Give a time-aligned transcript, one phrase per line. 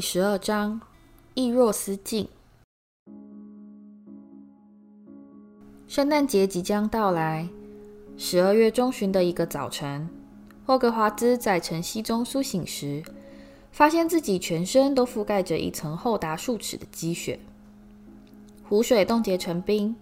[0.00, 0.80] 第十二章：
[1.34, 2.26] 意若思镜。
[5.86, 7.46] 圣诞节即将到来，
[8.16, 10.08] 十二月中旬的一个早晨，
[10.64, 13.02] 霍格华兹在晨曦中苏醒时，
[13.72, 17.38] 发现自己全身都覆盖着一层厚达数尺的积雪。
[18.66, 19.94] 湖水冻结成冰，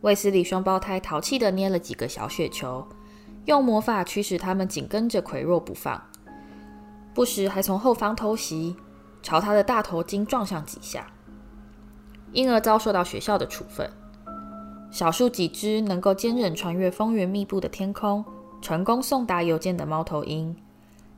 [0.00, 2.82] 卫斯理双胞胎淘气地捏了几个小雪球，
[3.44, 6.02] 用魔法驱使他们紧跟着奎若不放，
[7.12, 8.74] 不时还从后方偷袭，
[9.22, 11.06] 朝他的大头巾撞上几下，
[12.32, 13.90] 因而遭受到学校的处分。
[14.90, 18.24] 少数几只能够坚韧穿越风云密布的天空，
[18.60, 20.56] 成功送达邮件的猫头鹰，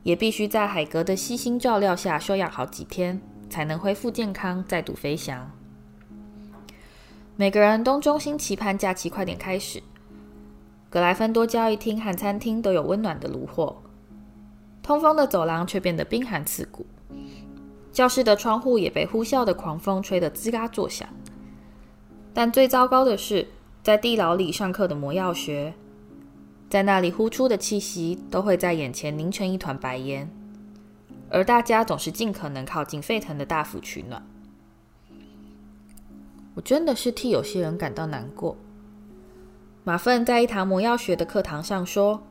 [0.03, 5.49] 也必须在海格的悉心照料下休养好几天，才能恢复健康，再度飞翔。
[7.35, 9.81] 每个人都衷心期盼假期快点开始。
[10.91, 13.81] 格莱芬多交易厅和餐厅都有温暖的炉火，
[14.83, 16.85] 通风的走廊却变得冰寒刺骨。
[17.93, 21.07] 教室的窗户也被呼啸的狂风吹得吱嘎作响。
[22.33, 23.47] 但最糟糕的是，
[23.83, 25.75] 在地牢里上课的魔药学，
[26.69, 30.27] 在那里呼出的气息都会在眼前凝成一团白烟，
[31.29, 34.25] 而大家总是尽可能靠近沸腾的大釜取暖。
[36.55, 38.57] 我真的是替有些人感到难过。
[39.83, 42.23] 马份在一堂魔药学的课堂上说：“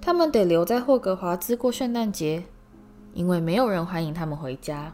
[0.00, 2.44] 他们得留在霍格华兹过圣诞节，
[3.16, 4.92] 因为没有人欢迎他们回家。”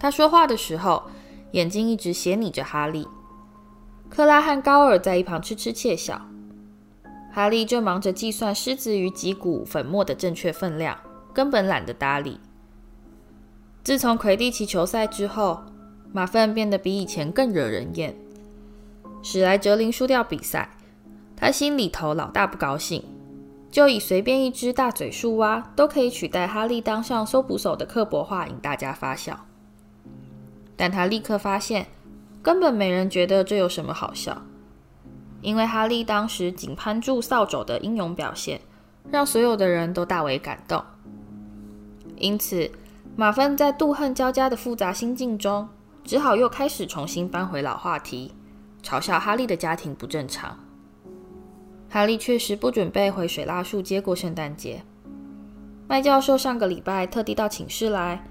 [0.00, 1.02] 他说话的时候，
[1.52, 3.06] 眼睛一直斜睨着哈利。
[4.08, 6.22] 克拉和高尔在一旁痴痴窃笑，
[7.30, 10.96] 哈利正忙着计算狮子与脊骨粉末的正确分量，
[11.34, 12.40] 根本懒得搭理。
[13.84, 15.62] 自从魁地奇球赛之后，
[16.12, 18.16] 马粪变得比以前更惹人厌。
[19.22, 20.70] 史莱哲林输掉比赛，
[21.36, 23.04] 他心里头老大不高兴，
[23.70, 29.46] 就以随便一只大嘴树蛙都可以取代哈利当上搜捕手的刻薄话引大家发笑。
[30.76, 31.86] 但他立刻发现。
[32.40, 34.40] 根本没人觉得这有什么好笑，
[35.42, 38.60] 因为哈利当时紧攀住扫帚的英勇表现，
[39.10, 40.82] 让所有的人都大为感动。
[42.16, 42.70] 因此，
[43.16, 45.68] 马芬在妒恨交加的复杂心境中，
[46.04, 48.32] 只好又开始重新搬回老话题，
[48.82, 50.56] 嘲笑哈利的家庭不正常。
[51.90, 54.82] 哈利确实不准备回水蜡树街过圣诞节。
[55.88, 58.28] 麦教授上个礼拜特地到寝室来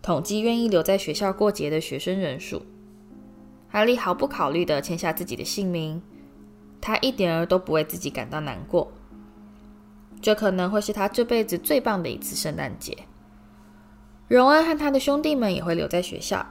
[0.00, 2.62] 统计愿意留在学校过节的学生人数。
[3.68, 6.00] 哈利毫不考虑地签下自己的姓名，
[6.80, 8.92] 他一点儿都不为自己感到难过。
[10.22, 12.96] 这可能会是他这辈子最棒的一次圣诞节。
[14.28, 16.46] 荣恩和他的兄弟们也会留在学校，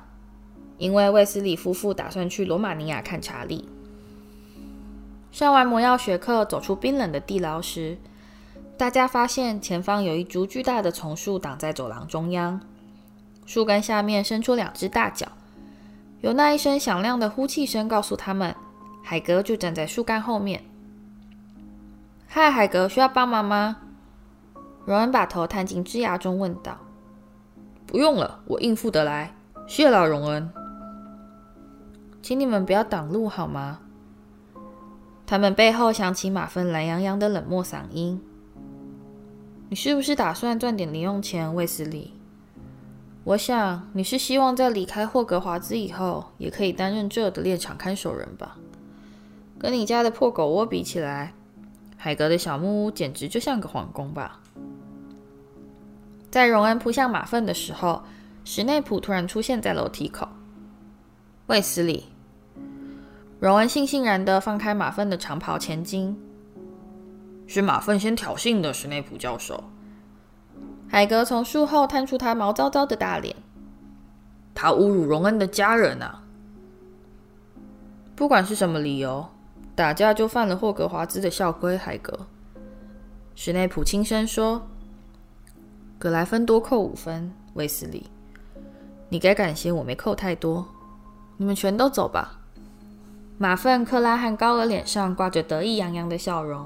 [0.78, 3.70] 因为卫斯理夫妇打算去罗马尼亚看查理。
[5.34, 7.98] 上完魔药学课，走出冰冷的地牢时，
[8.78, 12.62] 大家发现前方有一株巨大的丛树挡在走廊中央，
[13.48, 15.28] 树干下面伸出两只大脚。
[16.22, 18.56] 有那一声响亮的呼气声告诉他们，
[19.04, 20.64] 海格就站在树干后面。
[22.28, 23.78] 嗨，海格，需要帮忙吗？
[24.86, 26.78] 荣恩把头探进枝桠中问道。
[27.88, 29.34] 不用了，我应付得来。
[29.66, 30.48] 谢了，荣恩。
[32.22, 33.80] 请你们不要挡路好吗？
[35.26, 38.22] 他们背后响起马份懒洋洋的冷漠嗓音。
[39.70, 42.14] 你是不是打算赚点零用钱，卫斯理？
[43.24, 48.58] 我想你是希望在离开霍格华兹以后，也可以担任这儿的猎场看守人吧？
[49.58, 51.34] 跟你家的破狗窝比起来，
[51.98, 54.42] 海格的小木屋简直就像个皇宫吧？
[56.30, 58.04] 在荣恩扑向马粪的时候，
[58.44, 60.28] 史内普突然出现在楼梯口。
[61.48, 62.04] 卫斯理，
[63.44, 66.18] 荣恩悻悻然地放开马粪的长袍前襟。
[67.46, 69.62] 是马粪先挑衅的，史内普教授。
[70.88, 73.36] 海格从树后探出他毛糟糟的大脸。
[74.56, 76.24] 他侮辱荣恩的家人啊！
[78.16, 79.28] 不管是什么理由，
[79.76, 81.78] 打架就犯了霍格华兹的校规。
[81.78, 82.18] 海格，
[83.36, 84.66] 史内普轻声说
[86.00, 88.10] ：“格莱芬多扣五分，卫斯理，
[89.10, 90.66] 你该感谢我没扣太多。
[91.36, 92.40] 你们全都走吧。”
[93.44, 96.66] 马粪、克拉和高尔脸上挂着得意洋洋的笑容，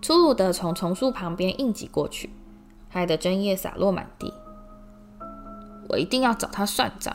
[0.00, 2.30] 粗鲁地从丛树旁边硬挤过去。
[2.88, 4.32] 害得针叶洒落满地。
[5.86, 7.14] 我一定要找他算账。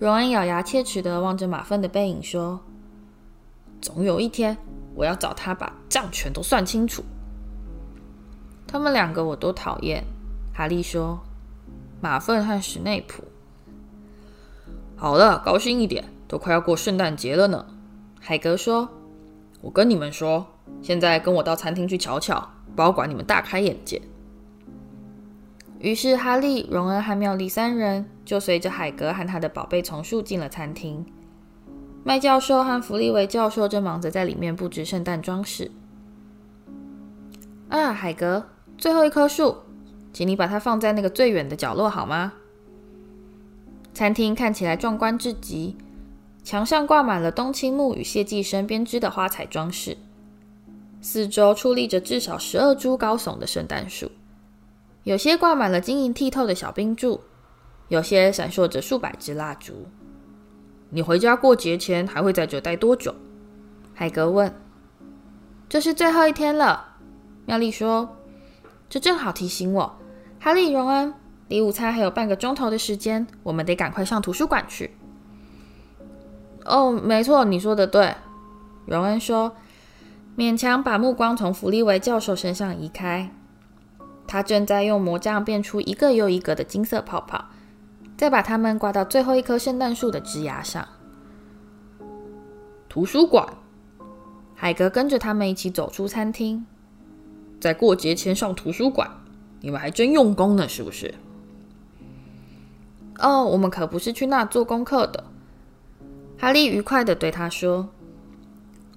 [0.00, 2.58] 荣恩咬牙切齿地望着马粪的背影说
[3.80, 4.56] ：“总有一天，
[4.96, 7.04] 我要找他把账全都算清楚。”
[8.66, 10.02] 他们两个我都讨厌。
[10.52, 11.20] 哈利说
[12.02, 13.22] ：“马粪和史内普。”
[14.98, 16.04] 好了，高兴一点，
[16.34, 17.64] 都快要过圣诞节了呢。
[18.20, 18.88] 海格说
[19.62, 20.44] ：“我跟你们说，
[20.82, 24.02] 现在跟我到餐厅去瞧瞧，保管你们大开眼界。”
[25.78, 31.06] 于是哈利、荣恩和妙丽三人就随着海格和他的宝贝丛树进了餐厅。
[32.02, 35.70] 麦教授和弗利维教授正忙着在里面布置圣诞装饰。
[37.68, 39.58] 啊，海格，最后一棵树，
[40.12, 42.32] 请你把它放在那个最远的角落好吗？
[43.92, 45.76] 餐厅看起来壮观至极，
[46.44, 49.96] 墙上挂满了冬青木与谢寄生编织的花彩装饰，
[51.00, 54.10] 四周矗立着至少十二株高耸的圣诞树，
[55.04, 57.22] 有些挂满了晶莹剔透的小冰柱，
[57.88, 59.86] 有些闪烁着数百支蜡烛。
[60.90, 63.14] 你回家过节前还会在这待多久？
[63.94, 64.54] 海格问。
[65.66, 66.96] 这是最后一天了，
[67.46, 68.16] 妙丽说。
[68.90, 69.98] 这正好提醒我，
[70.38, 71.14] 哈利、荣恩，
[71.48, 74.94] 离午餐还有半个钟头的时间，我们得赶快上图书馆去。
[76.64, 78.14] 哦，没错，你说的对，
[78.86, 79.54] 荣恩说，
[80.36, 83.30] 勉强把目光从弗利维教授身上移开。
[84.26, 87.46] 他正在用魔杖变出一个又一个的金色泡泡。
[88.16, 90.86] 再把它们挂到最后一棵圣诞树的枝桠上。
[92.88, 93.44] 图书馆，
[94.54, 96.64] 海格跟着他们一起走出餐厅。
[97.60, 99.10] 在过节前上图书馆，
[99.60, 101.12] 你们还真用功呢，是不是？
[103.18, 105.24] 哦，我们可不是去那做功课的。
[106.38, 107.88] 哈利愉快地对他说：“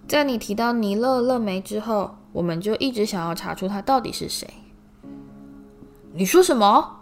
[0.07, 4.47] 在你提到尼勒勒梅之后，我们就一直想要查出他到底是谁。”
[6.13, 7.01] 你说什么？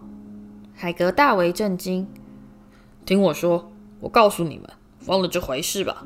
[0.73, 2.05] 海格大为震惊，
[3.05, 3.71] 听我说，
[4.01, 4.69] 我告诉你们，
[5.05, 6.05] 忘了这回事吧。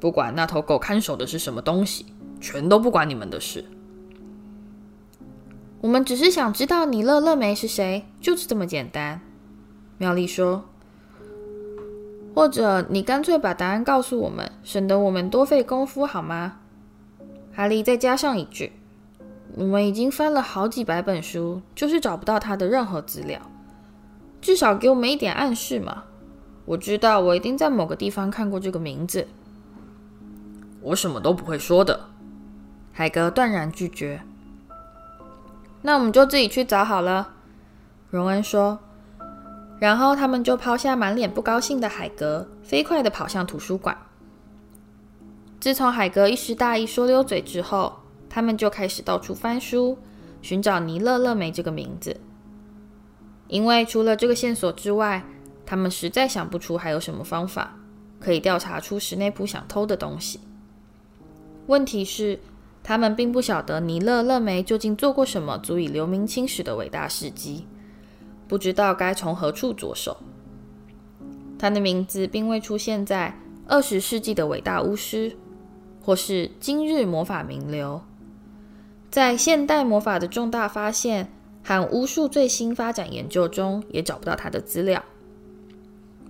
[0.00, 2.06] 不管那头狗看守的是什么东西，
[2.40, 3.64] 全都不管你们的事。
[5.80, 9.20] 我们只是想知道尼勒勒梅是谁，就是这么简单。
[9.96, 10.64] 妙丽说，
[12.34, 16.58] 或者你干脆把答案告诉我们，省得我们多费功夫，好吗？
[17.54, 18.72] 哈利再加上一句：
[19.54, 23.40] 我们已经翻了好几百本书，就是找不到他的任何资料。
[24.40, 26.04] 至少给我们一点暗示嘛！
[26.64, 29.28] 我知道我一定在某个地方看过这个名字。
[30.80, 32.00] 我什么都不会说的，
[32.92, 34.20] 海格断然拒绝。
[35.82, 37.34] 那我们就自己去找好了，
[38.10, 38.80] 荣恩说。
[39.84, 43.94] 然后他们就抛下满脸不高兴的海格，飞快地跑向图书馆。
[45.60, 47.92] 自从海格一时大意说溜嘴之后，
[48.30, 49.98] 他们就开始到处翻书，
[50.40, 52.18] 寻找尼勒勒梅这个名字。
[53.46, 55.22] 因为除了这个线索之外，
[55.66, 57.76] 他们实在想不出还有什么方法
[58.18, 60.40] 可以调查出史内普想偷的东西。
[61.66, 62.40] 问题是，
[62.82, 67.66] 他们并不晓得尼勒勒梅究竟做过什么足以留名青史的伟大事迹，
[68.46, 70.16] 不知道该从何处着手。
[71.58, 75.36] 他的名字并未出现在二十世纪的伟大巫师，
[76.02, 78.02] 或是今日魔法名流，
[79.10, 81.30] 在现代魔法的重大发现。
[81.66, 85.02] 和巫术最新发展研究中也找不到他的资料，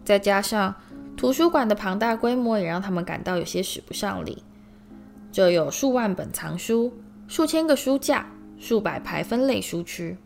[0.05, 0.77] 再加上
[1.17, 4.45] 图书馆的庞大规模，也让他们感到有些使不上力。
[5.33, 6.93] 这有数万本藏书，
[7.27, 8.31] 数千个书架，
[8.61, 10.17] 数百排分类书区。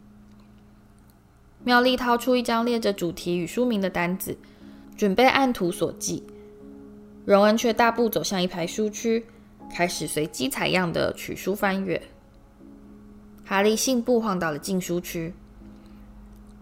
[1.68, 4.34] 妙丽掏出一张列着主题与书名的单子，
[4.96, 6.22] 准备按图索骥。
[7.26, 9.26] 荣恩却大步走向一排书区，
[9.70, 12.00] 开始随机采样的取书翻阅。
[13.44, 15.34] 哈利信步晃到了禁书区。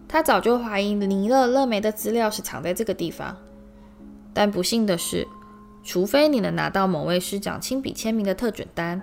[0.09, 3.37] 他早就怀疑尼勒勒梅的资料是藏在这个地方，
[4.33, 5.25] 但不幸的是，
[5.85, 9.01] 除非你能拿到某位师长亲笔签名的特准单，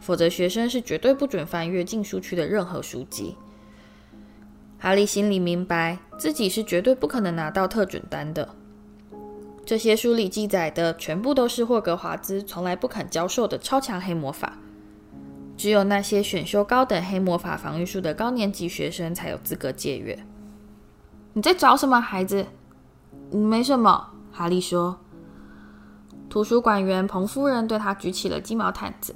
[0.00, 3.36] 否则学生是绝对不准翻阅禁书区的任何书籍。
[4.82, 8.48] 哈利心里明白，自己是绝对不可能拿到特准单的。
[9.66, 14.54] 这些书里记载的全部都是霍格华兹从来不肯教授的超强黑魔法。
[15.54, 20.18] 只有那些选修高等黑魔法防御术的高年级学生才有资格借阅。
[21.34, 22.46] 你在找什么，孩子？
[23.30, 24.98] 没什么，哈利说。
[26.30, 29.14] 图书馆员彭夫人对他举起了鸡毛毯子。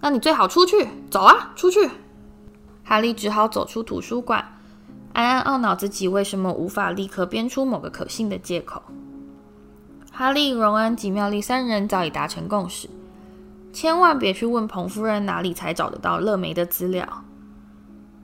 [0.00, 1.90] 那你最好出去，走啊，出去！
[2.88, 4.58] 哈利只好走出图书馆，
[5.12, 8.80] 暗暗懊恼自己为什么无法立刻编出某个可信的借口。
[10.12, 12.88] 哈利、荣恩及妙丽三人早已达成共识。
[13.72, 17.24] 千万别去问彭夫人哪里才找得到勒梅的资料。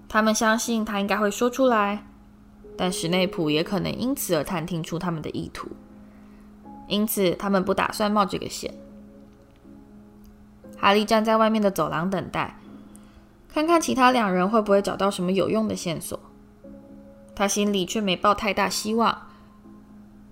[0.09, 2.07] 他们相信他应该会说出来，
[2.77, 5.69] 但史内普也可能因此而探听出他们的意图。
[6.87, 8.73] 因此，他们不打算冒这个险。
[10.79, 12.57] 哈利站在外面的走廊等待，
[13.53, 16.19] 看看其他两人会不会找到什么有用的线索。
[17.35, 19.27] 他心里却没抱太大希望。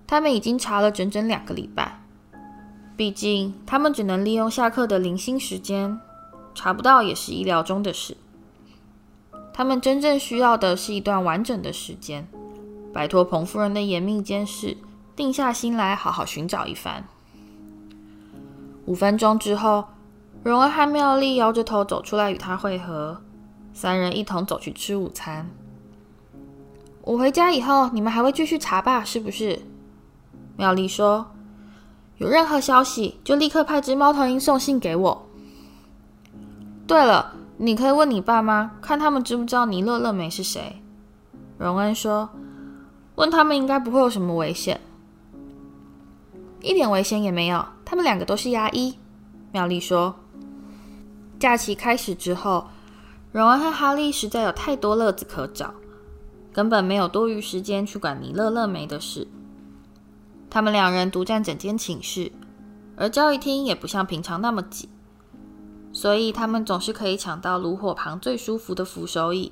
[0.07, 2.01] 他们已经查了整整两个礼拜。
[2.97, 5.99] 毕竟，他们只能利用下课的零星时间，
[6.53, 8.17] 查不到也是意料中的事。
[9.53, 12.27] 他们真正需要的是一段完整的时间，
[12.93, 14.77] 摆脱彭夫人的严密监视，
[15.15, 17.05] 定下心来好好寻找一番。
[18.85, 19.85] 五分钟之后，
[20.43, 23.21] 荣恩和妙丽摇着头走出来与他会合，
[23.73, 25.47] 三人一同走去吃午餐。
[27.03, 29.03] 我回家以后，你们还会继续查吧？
[29.03, 29.59] 是不是？
[30.57, 31.27] 妙丽说
[32.17, 35.27] ：“有任何消息，就立刻派只猫头鹰送信给我。”
[36.87, 40.81] 对了，你可以问你爸妈，看他们知不知道尼勒勒梅是谁。
[41.59, 42.27] 荣恩说
[43.13, 44.81] ：“问他们应该不会有什么危险，
[46.61, 47.63] 一点危险也没有。
[47.85, 48.97] 他们两个都是牙医。”
[49.53, 50.15] 妙丽说。
[51.41, 52.67] 假期开始之后，
[53.31, 55.73] 荣恩和哈利实在有太多乐子可找，
[56.53, 59.27] 根本没有多余时间去管尼勒勒梅的事。
[60.51, 62.31] 他们两人独占整间寝室，
[62.95, 64.87] 而交谊厅也不像平常那么挤，
[65.91, 69.51] 所以他们总是可以抢到炉火旁最舒服的扶手椅。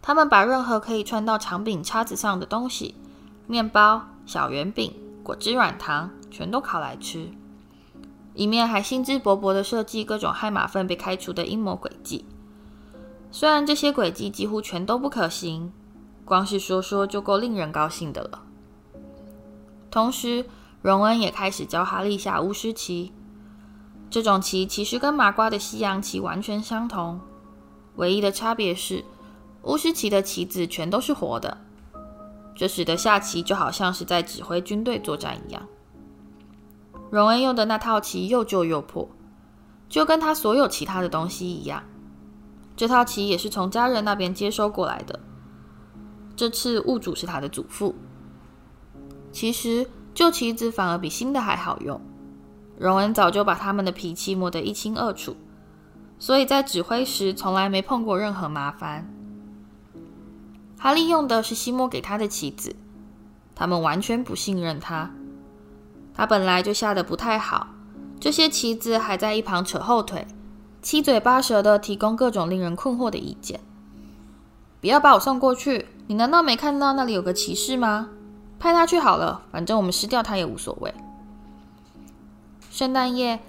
[0.00, 2.94] 他们把任何可以穿到长柄叉子上的东西——
[3.48, 7.32] 面包、小圆饼、果汁软糖，全都烤来吃。
[8.34, 12.24] 一面还兴致勃勃地设计各种害马粪被开除的阴谋诡计，
[13.30, 15.72] 虽然这些诡计几乎全都不可行，
[16.24, 18.42] 光是说说就够令人高兴的了。
[19.90, 20.46] 同时，
[20.80, 23.12] 荣恩也开始教哈利下巫师棋，
[24.08, 27.20] 这种棋其实跟麻瓜的西洋棋完全相同，
[27.96, 29.04] 唯一的差别是
[29.64, 31.58] 巫师棋的棋子全都是活的，
[32.56, 35.62] 这使得下棋就好像是在指挥军队作战一样。
[37.12, 39.06] 荣恩用的那套棋又旧又破，
[39.86, 41.82] 就跟他所有其他的东西一样。
[42.74, 45.20] 这套棋也是从家人那边接收过来的。
[46.34, 47.94] 这次物主是他的祖父。
[49.30, 52.00] 其实旧棋子反而比新的还好用。
[52.78, 55.36] 荣恩早就把他们的脾气摸得一清二楚，
[56.18, 59.06] 所以在指挥时从来没碰过任何麻烦。
[60.78, 62.74] 哈利用的是西莫给他的棋子，
[63.54, 65.10] 他们完全不信任他。
[66.14, 67.68] 他本来就下得不太好，
[68.20, 70.26] 这些棋子还在一旁扯后腿，
[70.80, 73.60] 七嘴八舌的提供各种令人困惑的意见。
[74.80, 78.08] 不要把我送过去，你难道没看到那里有个骑士吗？
[78.58, 80.92] 派他去好了，反正我们失掉他也无所谓。
[82.70, 83.40] 圣诞夜，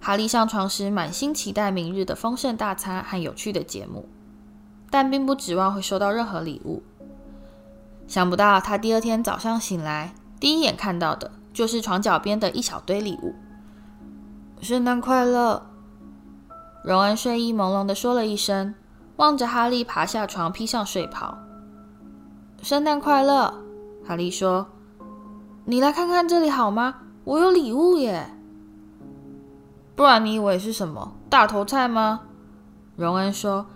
[0.00, 4.08] 哈利上床时满心期待明日的丰盛大餐和有趣的节目，
[4.90, 6.82] 但并不指望会收到任何礼物。
[8.06, 11.32] 想不到他第二天早上醒来，第一眼看到的。
[11.58, 13.34] 就是床脚边的一小堆礼物。
[14.60, 15.60] 圣诞快乐！
[16.84, 18.76] 荣恩睡意朦胧地说了一声，
[19.16, 21.36] 望着哈利爬下床，披上睡袍。
[22.62, 23.52] 圣诞快乐！
[24.06, 24.68] 哈利说
[25.66, 26.94] ：“你来看看这里好吗？
[27.24, 28.30] 我有礼物耶！
[29.96, 32.20] 不然你以为是什么大头菜吗？”
[32.94, 33.66] 荣恩说，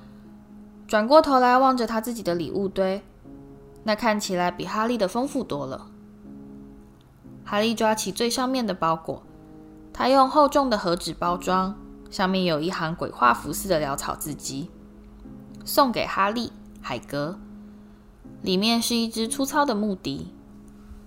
[0.87, 3.03] 转过头来望着他自己的礼物堆，
[3.83, 5.89] 那看起来比哈利的丰富多了。
[7.45, 9.23] 哈利抓起最上面的包裹，
[9.93, 11.77] 他用厚重的盒纸包装，
[12.11, 14.71] 上面有一行鬼画符似的潦草字迹
[15.65, 16.49] ：“送给哈利·
[16.81, 17.39] 海格。”
[18.43, 20.33] 里面是一只粗糙的木笛，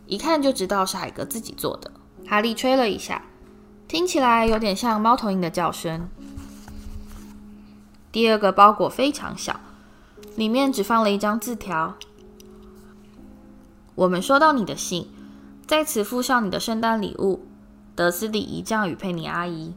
[0.05, 1.91] 一看就知道是海格自己做的。
[2.27, 3.23] 哈利吹了一下，
[3.87, 6.07] 听起来有点像猫头鹰的叫声。
[8.11, 9.59] 第二个包裹非常小，
[10.35, 11.95] 里面只放了一张字条
[13.95, 15.09] ：“我们收到你的信。”
[15.67, 17.43] 在此附上你的圣诞礼物，
[17.95, 19.73] 德斯里姨丈与佩妮阿姨。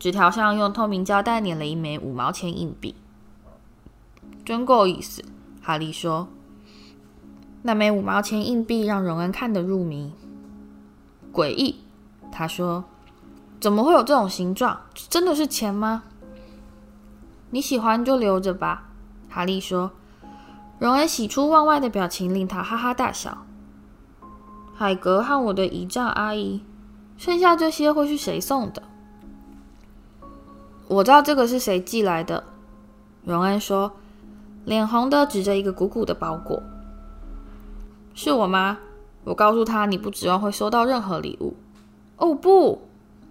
[0.00, 2.96] 纸条上用透明胶带粘了一枚五毛钱硬币，
[4.44, 5.24] 真够意思。
[5.62, 6.28] 哈利说
[7.62, 10.12] ：“那枚五毛钱硬币让荣恩看得入迷。
[11.32, 11.76] 诡异，
[12.32, 12.84] 他说
[13.60, 14.80] ：‘怎么会有这种形状？
[15.08, 16.02] 真的是钱吗？’
[17.50, 18.88] 你喜欢就留着吧。”
[19.30, 19.92] 哈利说。
[20.80, 23.43] 荣恩喜出望外的表情令他哈哈大笑。
[24.76, 26.60] 海格和我的姨丈阿姨，
[27.16, 28.82] 剩下这些会是谁送的？
[30.88, 32.42] 我知道这个是谁寄来的。
[33.24, 33.92] 荣恩说，
[34.64, 36.60] 脸红的指着一个鼓鼓的包裹。
[38.14, 38.78] 是我吗？
[39.22, 41.54] 我告诉他，你不指望会收到任何礼物。
[42.16, 42.82] 哦不，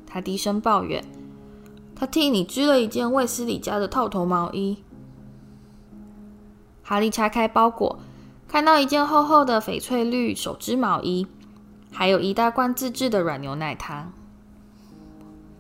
[0.08, 1.04] 他低声抱怨。
[1.94, 4.82] 他替你织了一件卫斯理家的套头毛衣。
[6.82, 8.00] 哈利拆开包裹。
[8.48, 11.26] 看到一件厚厚的翡翠绿手织毛衣，
[11.94, 14.12] 还有一大罐自制的软牛奶糖。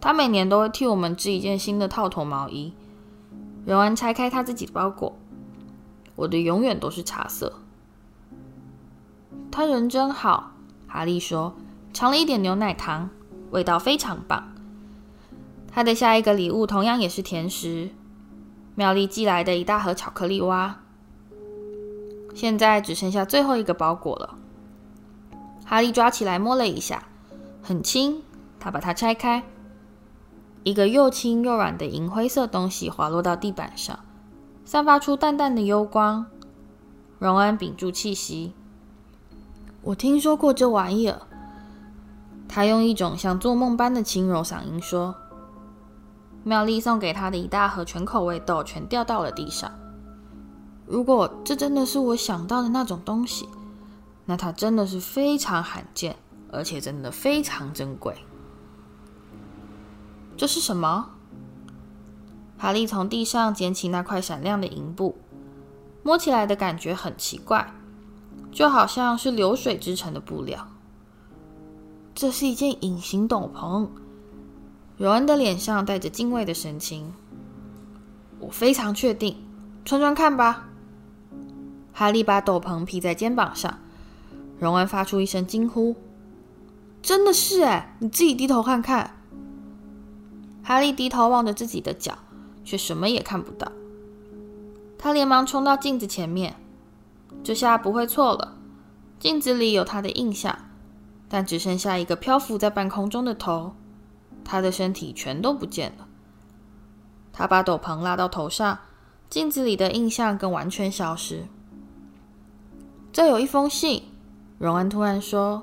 [0.01, 2.73] 他每年都会替我们织一件新的套头毛衣。
[3.65, 5.15] 荣恩拆开他自己的包裹，
[6.15, 7.53] 我的永远都是茶色。
[9.49, 10.51] 他人真好，
[10.87, 11.55] 哈利说，
[11.93, 13.09] 尝了一点牛奶糖，
[13.51, 14.53] 味道非常棒。
[15.71, 17.91] 他的下一个礼物同样也是甜食，
[18.75, 20.81] 妙丽寄来的一大盒巧克力蛙。
[22.35, 24.35] 现在只剩下最后一个包裹了。
[25.65, 27.03] 哈利抓起来摸了一下，
[27.61, 28.21] 很轻。
[28.59, 29.43] 他把它拆开，
[30.63, 33.99] 一个又轻又软的银灰色东西滑落到地板上，
[34.63, 36.25] 散发出淡淡的幽光。
[37.19, 38.53] 荣恩屏住气息。
[39.81, 41.21] 我听说过这玩意儿。
[42.47, 45.15] 他用一种像做梦般的轻柔嗓音说
[46.43, 49.71] ：“妙丽送给他的一大盒全口味豆全掉到了地上。
[50.85, 53.49] 如果这真的是我想到的那种东西，
[54.25, 56.15] 那它真的是非常罕见，
[56.51, 58.15] 而且真的非常珍贵。”
[60.37, 61.11] 这是什么？
[62.57, 65.17] 哈利从地上捡起那块闪亮的银布，
[66.01, 67.73] 摸起来的感觉很奇怪，
[68.51, 70.67] 就好像是流水织成的布料。
[72.15, 73.87] 这是一件隐形斗篷。
[74.97, 77.11] 柔恩的脸上带着敬畏的神情。
[78.39, 79.37] 我非常确定，
[79.83, 80.69] 穿穿看吧。
[81.91, 83.79] 哈利把斗篷披在肩膀上，
[84.59, 85.95] 荣恩发出一声惊呼
[87.01, 87.95] ：“真的是哎！
[87.99, 89.17] 你自己低头看看。”
[90.63, 92.17] 哈利低头望着自己的脚，
[92.63, 93.71] 却什么也看不到。
[94.97, 96.55] 他连忙冲到镜子前面，
[97.43, 98.57] 这下不会错了。
[99.19, 100.57] 镜子里有他的印象，
[101.27, 103.73] 但只剩下一个漂浮在半空中的头，
[104.45, 106.07] 他的身体全都不见了。
[107.33, 108.79] 他把斗篷拉到头上，
[109.29, 111.47] 镜子里的印象更完全消失。
[113.11, 114.03] 这有一封信，
[114.63, 115.61] 荣恩突然说：“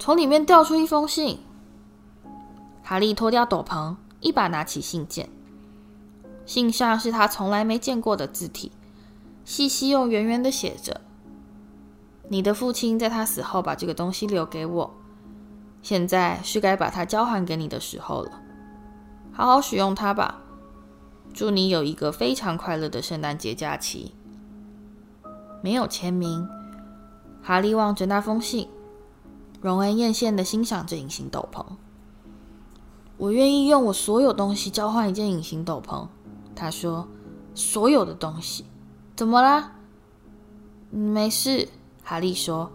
[0.00, 1.38] 从里面掉出一封信。”
[2.82, 3.94] 哈利脱掉斗篷。
[4.20, 5.28] 一把拿起信件，
[6.46, 8.72] 信上是他从来没见过的字体，
[9.44, 11.02] 细细又圆圆的写着
[12.28, 14.94] ：“你的父亲在他死后把这个东西留给我，
[15.82, 18.40] 现在是该把它交还给你的时候了。
[19.30, 20.40] 好好使用它吧。
[21.34, 24.14] 祝你有一个非常快乐的圣诞节假期。”
[25.62, 26.48] 没有签名，
[27.46, 28.68] 哈利望着那封信，
[29.60, 31.64] 荣恩艳羡地欣赏着隐形斗篷。
[33.18, 36.08] 我愿意用我所有东西交换一件隐形斗篷，
[36.56, 37.06] 他说
[37.54, 38.64] ：“所有的东西，
[39.14, 39.74] 怎么啦
[40.90, 41.68] ？”“没事。”
[42.02, 42.72] 哈利说。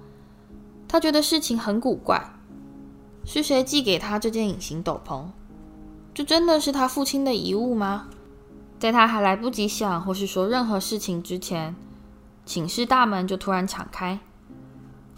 [0.87, 2.33] 他觉得事情很古怪，
[3.25, 5.25] 是谁寄给他这件隐形斗篷？
[6.13, 8.07] 这真的是他父亲的遗物吗？
[8.79, 11.75] 在他还来不及想或是说任何事情之前，
[12.45, 14.21] 寝室大门就突然敞开，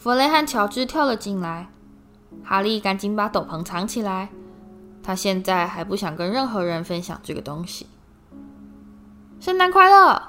[0.04, 1.70] 弗雷和乔治跳了进来。
[2.44, 4.28] 哈利赶紧把斗篷藏起来。
[5.02, 7.88] 他现在还不想跟任何人分享这个东西。
[9.40, 10.22] 圣诞快乐！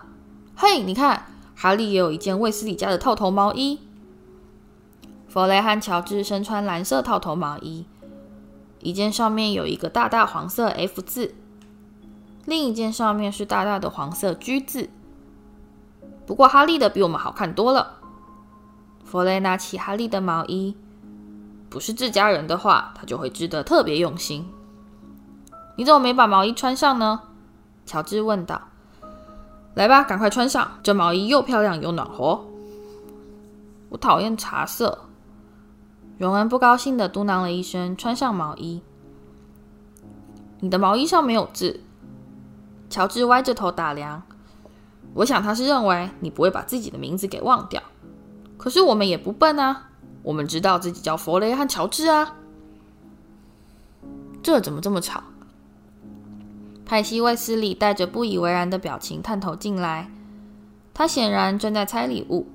[0.54, 3.80] 嘿，你看，哈利也有一件卫斯理家的套头毛衣。
[5.26, 7.84] 弗雷和乔治身穿蓝色套头毛衣，
[8.78, 11.34] 一件上面有一个大大黄色 F 字，
[12.44, 14.88] 另一件上面是大大的黄色 G 字。
[16.24, 17.98] 不过哈利的比我们好看多了。
[19.14, 20.77] 弗雷拿起哈利的毛衣，
[21.70, 24.44] 不是自家人的话，他就会织得特别用心。
[25.77, 27.20] 你怎么没把毛衣穿上呢？
[27.87, 28.61] 乔治问道。
[29.74, 32.44] 来吧，赶快穿上，这毛衣又漂亮又暖和。
[33.88, 35.05] 我讨厌茶色。
[36.18, 38.83] 荣恩不高兴地嘟囔了一声，穿上毛衣。
[40.59, 41.85] 你的毛衣上没有字。
[42.90, 44.24] 乔治歪着头打量。
[45.14, 47.81] 我想他是认为你不会把自己的名字给忘掉。
[48.64, 49.90] 可是我们也不笨啊，
[50.22, 52.37] 我们知道自己叫弗雷和乔治啊。
[54.42, 55.22] 这怎么这么吵？
[56.87, 60.11] 派西·卫斯理带着不以为然的表情探头进来，
[60.94, 62.46] 他显然正在拆礼物，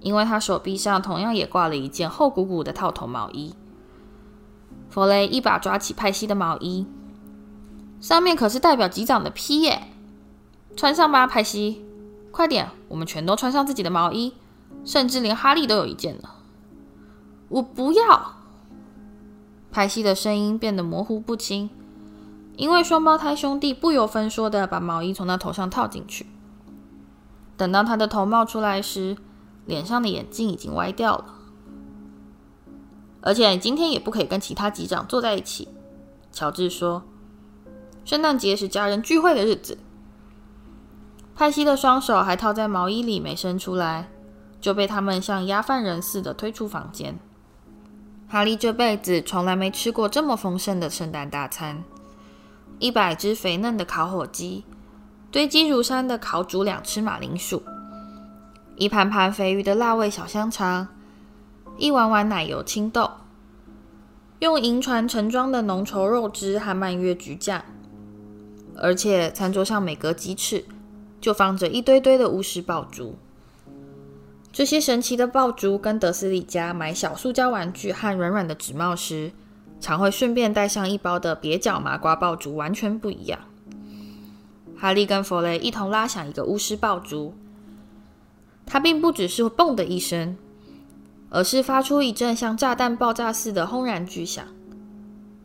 [0.00, 3.54] 因为他手臂上同样也挂了一件厚鼓鼓的套头毛衣。
[4.90, 6.86] 弗雷一把抓起派西的毛衣，
[8.02, 9.84] 上面可是代表级长的 P 耶！
[10.76, 11.82] 穿上吧，派西，
[12.30, 14.34] 快点，我们全都穿上自己的毛衣，
[14.84, 16.28] 甚至连哈利都有一件呢。
[17.48, 18.36] 我不要！
[19.70, 21.70] 派西的声音变得模糊不清。
[22.56, 26.26] 因为双胞胎兄弟不由分说的把毛衣从他头上套进去，
[27.56, 29.16] 等到他的头冒出来时，
[29.64, 31.24] 脸上的眼镜已经歪掉了。
[33.22, 35.68] 而且今天也不可以跟其他机长坐在一起，
[36.30, 37.04] 乔治说
[38.04, 39.78] ：“圣诞节是家人聚会的日子。”
[41.34, 44.10] 派西的双手还套在毛衣里没伸出来，
[44.62, 47.18] 就被他们像押犯人似的推出房间。
[48.28, 51.84] 哈利这辈子从来没吃过这么丰盛的圣诞大餐。
[52.78, 54.64] 一百只肥嫩的烤火鸡，
[55.30, 57.62] 堆积如山的烤煮两吃马铃薯，
[58.76, 60.88] 一盘盘肥膺的辣味小香肠，
[61.76, 63.10] 一碗碗奶油青豆，
[64.38, 67.62] 用银船盛装的浓稠肉汁和蔓越橘酱，
[68.76, 70.64] 而且餐桌上每隔几尺
[71.20, 73.16] 就放着一堆堆的巫师爆竹。
[74.52, 79.32] 这些神奇的爆竹跟德斯利家买小塑胶玩具和软软的纸帽时，
[79.80, 83.38] 常会顺便带上一包的蹩脚麻瓜爆竹，完全不一样。
[84.76, 87.34] 哈利跟弗雷一同拉响一个巫师爆竹，
[88.66, 90.36] 它并不只是“嘣”的一声，
[91.30, 94.44] 而是发出一阵像炸弹爆炸似的轰然巨响，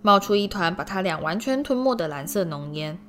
[0.01, 2.99] 冒出一团把他俩完全吞没的蓝色浓烟，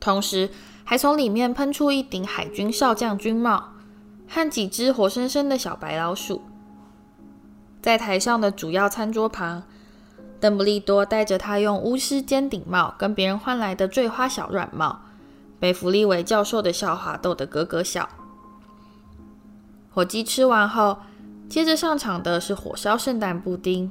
[0.00, 0.48] 同时
[0.82, 3.73] 还从里面喷出一顶海军少将军帽。
[4.28, 6.42] 和几只活生生的小白老鼠，
[7.82, 9.62] 在台上的主要餐桌旁，
[10.40, 15.00] 邓布利多戴着他用巫师尖顶帽跟别人换来的缀花小软帽，
[15.60, 18.08] 被弗利维教授的笑话逗得咯咯笑。
[19.90, 20.98] 火鸡吃完后，
[21.48, 23.90] 接着上场的是火烧圣诞布丁。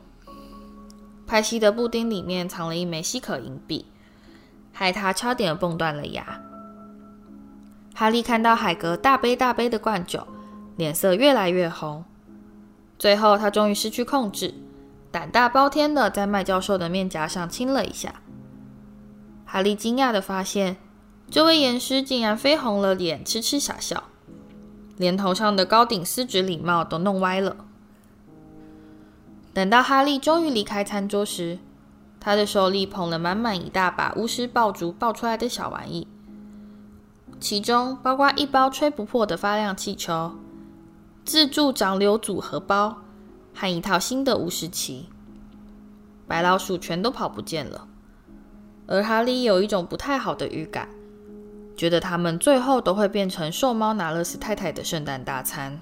[1.25, 3.85] 派西的布丁里面藏了一枚西可银币，
[4.73, 6.41] 害他差点蹦断了牙。
[7.93, 10.27] 哈利看到海格大杯大杯的灌酒，
[10.75, 12.03] 脸色越来越红。
[12.97, 14.53] 最后，他终于失去控制，
[15.11, 18.15] 胆大包天的在麦教授的面颊上亲了一下。
[19.45, 20.77] 哈利惊讶的发现，
[21.29, 24.05] 这位严师竟然绯红了脸，痴痴傻笑，
[24.97, 27.57] 连头上的高顶丝质礼帽都弄歪了。
[29.53, 31.59] 等到哈利终于离开餐桌时，
[32.19, 36.07] 他的手里捧了满满一大把巫师爆竹爆出来的小玩意。
[37.43, 40.31] 其中包括一包吹不破的发亮气球、
[41.25, 43.01] 自助长流组合包
[43.53, 45.09] 和一套新的巫师旗。
[46.25, 47.85] 白老鼠全都跑不见了，
[48.87, 50.87] 而哈利有一种不太好的预感，
[51.75, 55.81] 觉得他们最后都会变成瘦猫拿乐丝太太的圣诞大餐。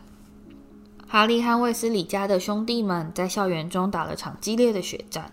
[1.07, 5.31] 哈利和卫斯理家的兄弟们在校园中打了场激烈的血战，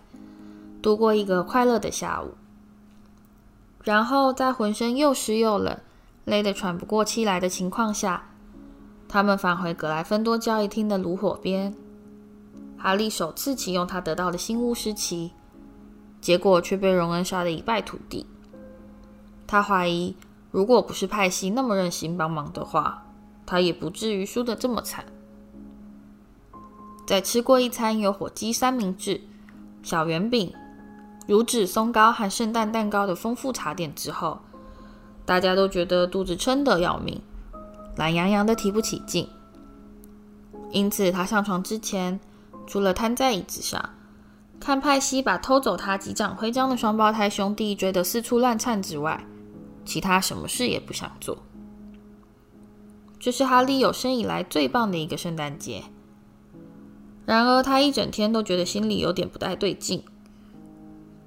[0.79, 2.35] 度过一个快乐的下午。
[3.83, 5.75] 然后在浑身又湿又冷，
[6.29, 8.29] 累得喘不过气来的情况下，
[9.07, 11.73] 他们返回格莱芬多交易厅的炉火边。
[12.77, 15.31] 哈利首次启用他得到的新巫师旗，
[16.21, 18.27] 结果却被荣恩杀得一败涂地。
[19.47, 20.15] 他怀疑，
[20.51, 23.07] 如果不是派西那么热心帮忙的话，
[23.47, 25.05] 他也不至于输得这么惨。
[27.07, 29.21] 在吃过一餐有火鸡三明治、
[29.81, 30.53] 小圆饼、
[31.27, 34.41] 乳脂松糕和圣诞蛋糕的丰富茶点之后，
[35.29, 37.21] 大家都觉得肚子撑得要命，
[37.97, 39.29] 懒洋洋的提不起劲。
[40.71, 42.19] 因此，他上床之前，
[42.65, 43.91] 除了瘫在椅子上，
[44.59, 49.23] 看派西把偷走他击掌徽章的双胞胎兄弟追得四处乱窜之外，
[49.85, 51.37] 其他什么事也不想做。
[53.19, 55.83] 这是哈利有生以来最棒的一个圣诞节。
[57.27, 60.03] 然而，他一整天都觉得心里有点不太对劲，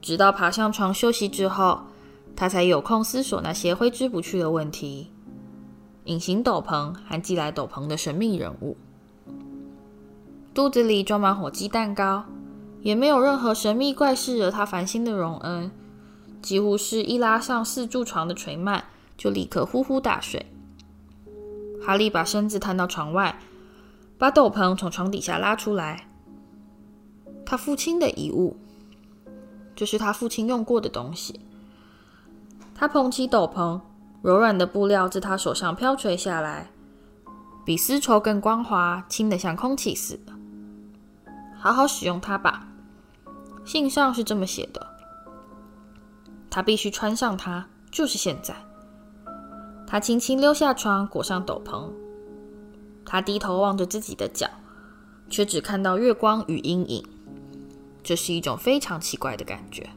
[0.00, 1.82] 直到爬上床休息之后。
[2.34, 5.10] 他才有空思索那些挥之不去的问题：
[6.04, 8.76] 隐形斗篷和寄来斗篷的神秘人物。
[10.54, 12.24] 肚子里装满火鸡蛋糕，
[12.80, 15.70] 也没有任何神秘怪事惹他烦心的荣恩，
[16.42, 18.82] 几乎是一拉上四柱床的垂幔，
[19.16, 20.46] 就立刻呼呼大睡。
[21.84, 23.38] 哈利把身子探到床外，
[24.18, 26.08] 把斗篷从床底下拉出来。
[27.46, 28.56] 他父亲的遗物，
[29.74, 31.40] 这是他父亲用过的东西。
[32.82, 33.80] 他捧起斗篷，
[34.22, 36.68] 柔软的布料自他手上飘垂下来，
[37.64, 40.32] 比丝绸更光滑，轻得像空气似的。
[41.56, 42.66] 好好使用它吧，
[43.64, 44.84] 信上是这么写的。
[46.50, 48.52] 他必须穿上它，就是现在。
[49.86, 51.88] 他轻轻溜下床，裹上斗篷。
[53.06, 54.48] 他低头望着自己的脚，
[55.30, 57.08] 却只看到月光与阴影。
[58.02, 59.88] 这是一种非常奇怪的感觉。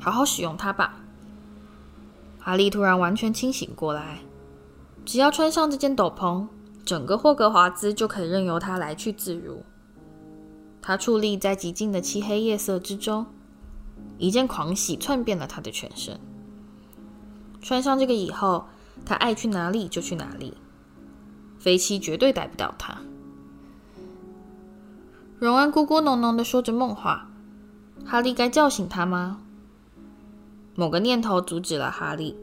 [0.00, 0.94] 好好使用它吧。
[2.44, 4.18] 哈利突然完全清醒过来，
[5.04, 6.48] 只要穿上这件斗篷，
[6.84, 9.62] 整个霍格华兹就可以任由他来去自如。
[10.80, 13.26] 他矗立在寂静的漆黑夜色之中，
[14.18, 16.18] 一阵狂喜窜遍了他的全身。
[17.60, 18.64] 穿上这个以后，
[19.04, 20.56] 他爱去哪里就去哪里，
[21.60, 22.98] 飞七绝对逮不到他。
[25.38, 27.30] 荣恩咕咕哝哝的说着梦话，
[28.04, 29.41] 哈利该叫醒他吗？
[30.74, 32.36] 某个念头阻止了哈利。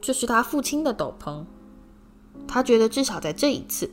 [0.00, 1.44] 这是他父亲的斗篷，
[2.48, 3.90] 他觉得至少在这一次，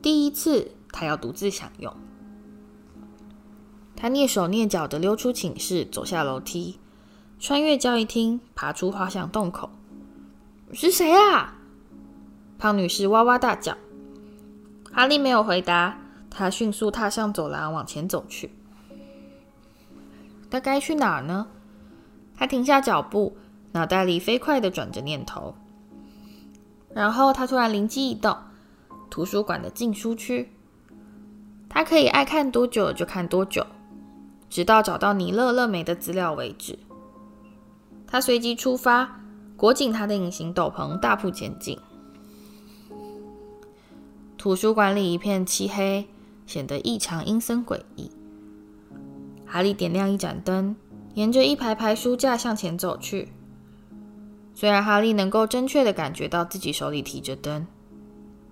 [0.00, 1.94] 第一次，他要独自享用。
[3.94, 6.78] 他蹑手蹑脚地溜出寝室，走下楼梯，
[7.38, 9.68] 穿越交易厅，爬出滑翔洞口。
[10.72, 11.58] 是谁啊？
[12.58, 13.76] 胖女士哇哇大叫。
[14.92, 15.98] 哈利没有回答，
[16.30, 18.50] 他迅速踏上走廊，往前走去。
[20.50, 21.46] 他该去哪儿呢？
[22.40, 23.36] 他停下脚步，
[23.72, 25.54] 脑袋里飞快地转着念头。
[26.94, 28.34] 然后他突然灵机一动：
[29.10, 30.50] 图书馆的禁书区，
[31.68, 33.66] 他可以爱看多久就看多久，
[34.48, 36.78] 直到找到尼勒·勒梅的资料为止。
[38.06, 39.20] 他随即出发，
[39.54, 41.78] 裹紧他的隐形斗篷，大步前进。
[44.38, 46.08] 图书馆里一片漆黑，
[46.46, 48.10] 显得异常阴森诡异。
[49.44, 50.74] 哈利点亮一盏灯，
[51.14, 53.28] 沿着一排排书架向前走去。
[54.54, 57.66] 虽然哈利能够精确地感觉到自己手里提着灯，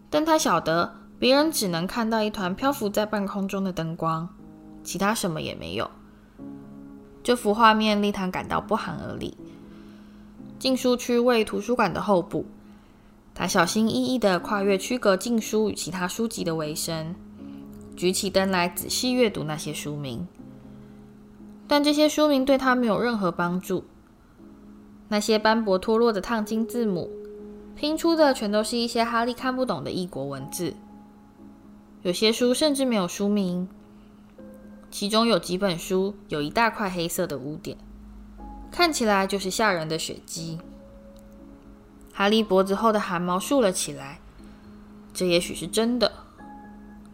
[0.08, 4.28] 但他晓得别人只能看到一团漂浮在半空中的灯光，
[4.82, 5.90] 其他什么也没有。
[7.22, 9.36] 这幅画面令他感到不寒而栗。
[10.58, 12.46] 禁书区位图书馆的后部，
[13.34, 17.14] 他小心翼翼地跨越区隔禁书与其他书籍的围身，
[17.94, 20.26] 举起灯来仔细阅读那些书名。
[21.68, 23.84] 但这些书名对他没有任何帮助。
[25.10, 27.10] 那些斑驳脱落的烫金字母，
[27.76, 30.74] 拼出的全都是一些哈利看不懂的异国文字。
[32.02, 33.68] 有些书甚至没有书名，
[34.90, 37.76] 其中有几本书有一大块黑色的污点，
[38.70, 40.58] 看起来就是吓人的血迹。
[42.12, 44.20] 哈利脖子后的汗毛竖了起来，
[45.12, 46.10] 这也许是真的，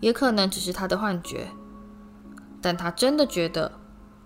[0.00, 1.48] 也可能只是他的幻觉，
[2.60, 3.72] 但他真的觉得。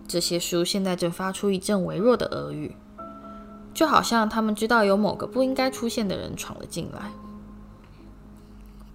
[0.08, 2.74] 这些书现在正发出一阵微弱的俄语，
[3.74, 7.12] 就好像他们知道有某个不应该出现的人闯了进来。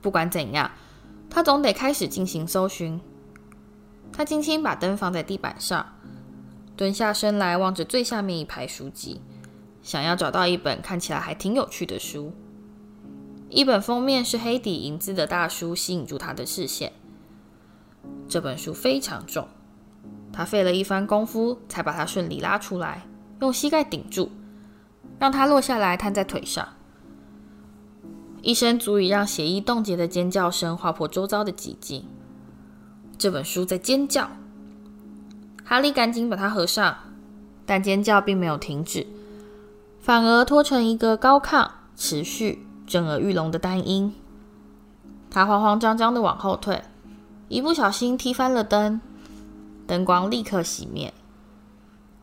[0.02, 0.72] 不管怎样，
[1.30, 3.00] 他总得开始进行搜寻。
[4.12, 5.86] 他轻轻把灯放在地板上，
[6.76, 9.22] 蹲下身来望着最下面一排书籍，
[9.82, 12.34] 想要找到一本看起来还挺有趣的书。
[13.50, 16.92] 一本封面是黑底银字的大书吸引住他的视线。
[18.28, 19.48] 这本书非常重。
[20.34, 23.06] 他费了一番功夫，才把他顺利拉出来，
[23.40, 24.30] 用膝盖顶住，
[25.20, 26.68] 让他落下来，瘫在腿上。
[28.42, 32.04] 一声足以让血液冻结的尖叫声划破周遭的寂静。
[33.18, 34.28] 这本书在尖叫。
[35.64, 36.98] 哈利赶紧把它合上，
[37.66, 39.08] 但尖叫并没有停止，
[40.02, 44.14] 反而拖成一个高亢、持续、震耳欲聋的单音。
[45.30, 46.82] 他慌慌张张地往后退，
[47.48, 49.00] 一不小心踢翻了灯。
[49.86, 51.14] 灯光立刻熄灭，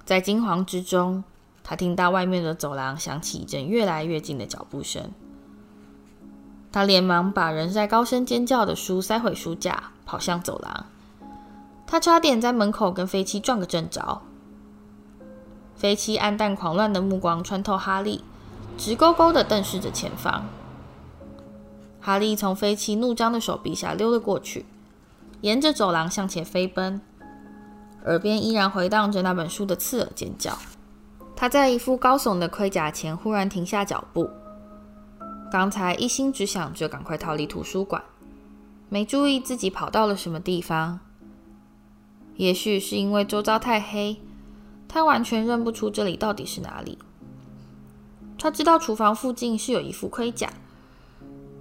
[0.04, 1.22] 在惊慌之中，
[1.62, 5.10] 他听到外面的走廊响起一阵越来越近的脚步声。
[6.72, 10.86] 他连忙把仍在高声尖叫的书塞回书架，跑向走廊。
[11.86, 14.22] 他差点在门口跟飞七撞个正着。
[15.74, 18.22] 飞七黯淡狂乱的目光穿透哈利，
[18.78, 20.44] 直勾勾地瞪视着前方。
[22.00, 24.64] 哈利从飞七怒张的手臂下溜了过去，
[25.40, 27.00] 沿着走廊向前飞奔。
[28.04, 30.56] 耳边依然回荡着那本书的刺耳尖叫。
[31.36, 34.28] 他在一副高耸的盔甲前忽然停下脚步。
[35.50, 38.02] 刚才一心只想着赶快逃离图书馆，
[38.88, 41.00] 没注意自己跑到了什么地方。
[42.36, 44.20] 也许是因为周遭太黑，
[44.86, 46.98] 他完全认不出这里到底是哪里。
[48.38, 50.50] 他知道厨房附近是有一副盔甲，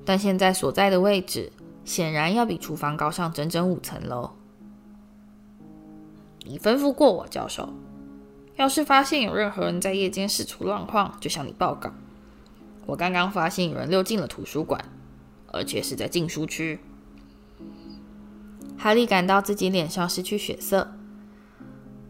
[0.06, 1.52] 但现在所在的位置
[1.84, 4.30] 显然要比厨房高上整整五层楼。
[6.50, 7.70] 你吩咐过我，教授，
[8.56, 11.92] 要是发现有任何人在夜间四处乱晃，就向你报告。
[12.88, 14.84] 我刚刚发现有人溜进了图书馆，
[15.52, 16.80] 而且是在禁书区。
[18.80, 20.92] 哈利感到自己脸上失去血色。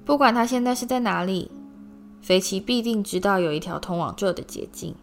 [0.06, 1.52] 不管他现在是在哪里，
[2.22, 4.96] 飞奇必定知道有一条通往这的捷径，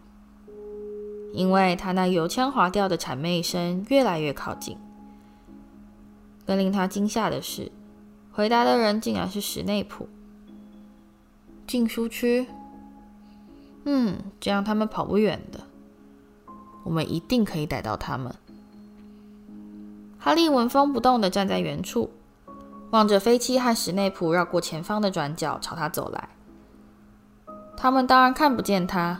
[1.31, 4.75] 因为他那油腔滑调的谄媚声越来越靠近。
[6.43, 7.71] 更令他惊吓的是。
[8.37, 10.07] 回答的人竟然是史内普。
[11.65, 12.45] 禁书区，
[13.83, 15.61] 嗯，这样他们跑不远的。
[16.83, 18.31] 我们一定可以逮到他们。
[20.19, 22.11] 哈利纹风不动地站在原处，
[22.91, 26.29] 望着飞机和史内普绕过前方的转角朝他走来。
[27.75, 29.19] 他们当然看不见他，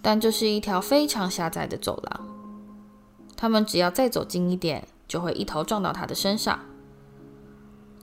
[0.00, 2.26] 但这是一条非常狭窄的走廊。
[3.36, 6.58] 他们只要再走近一点，就会一头撞到他的身上。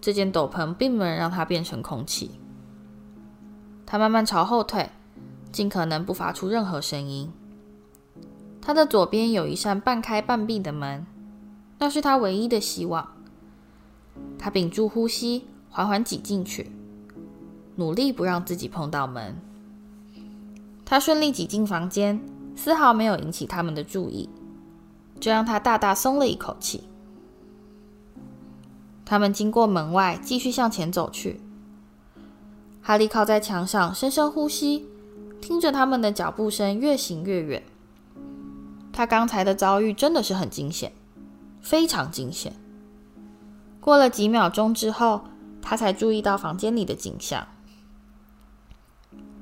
[0.05, 2.29] 这件斗篷并没有让它变成空气。
[3.87, 4.91] 他慢慢朝后退，
[5.51, 7.33] 尽可能不发出任何声音。
[8.61, 11.07] 他的左边有一扇半开半闭的门，
[11.79, 13.13] 那是他唯一的希望。
[14.37, 16.69] 他屏住呼吸，缓缓挤进去，
[17.77, 19.35] 努力不让自己碰到门。
[20.85, 22.21] 他顺利挤进房间，
[22.55, 24.29] 丝毫没有引起他们的注意，
[25.19, 26.83] 这让他大大松了一口气。
[29.05, 31.39] 他们经过门外，继续向前走去。
[32.81, 34.87] 哈利靠在墙上，深深呼吸，
[35.39, 37.63] 听着他们的脚步声越行越远。
[38.91, 40.93] 他刚才的遭遇真的是很惊险，
[41.61, 42.53] 非常惊险。
[43.79, 45.21] 过了几秒钟之后，
[45.61, 47.47] 他才注意到房间里的景象。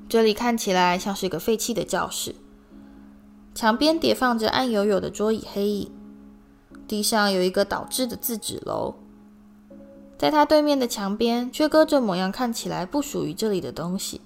[0.08, 2.34] 这里看起来像是个废弃的教室，
[3.54, 5.90] 墙边叠放着暗黝黝的桌椅黑影，
[6.86, 8.96] 地上有一个倒置的字纸楼。
[10.16, 14.20] 在他对面的墙边，却搁着某样看起来不属于这里的东西。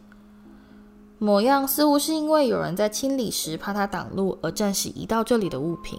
[1.19, 5.99] 模样似乎是因为有人在清理时怕它挡路而暂时移到这里的物品。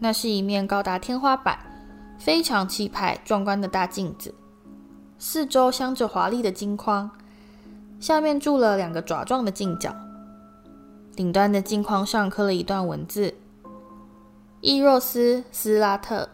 [0.00, 1.58] 那是一面高达天花板、
[2.18, 4.34] 非常气派、壮观的大镜子，
[5.18, 7.10] 四周镶着华丽的金框，
[8.00, 9.94] 下面铸了两个爪状的镜脚。
[11.14, 13.34] 顶端的镜框上刻了一段文字
[14.60, 16.28] ：“伊若斯·斯拉特，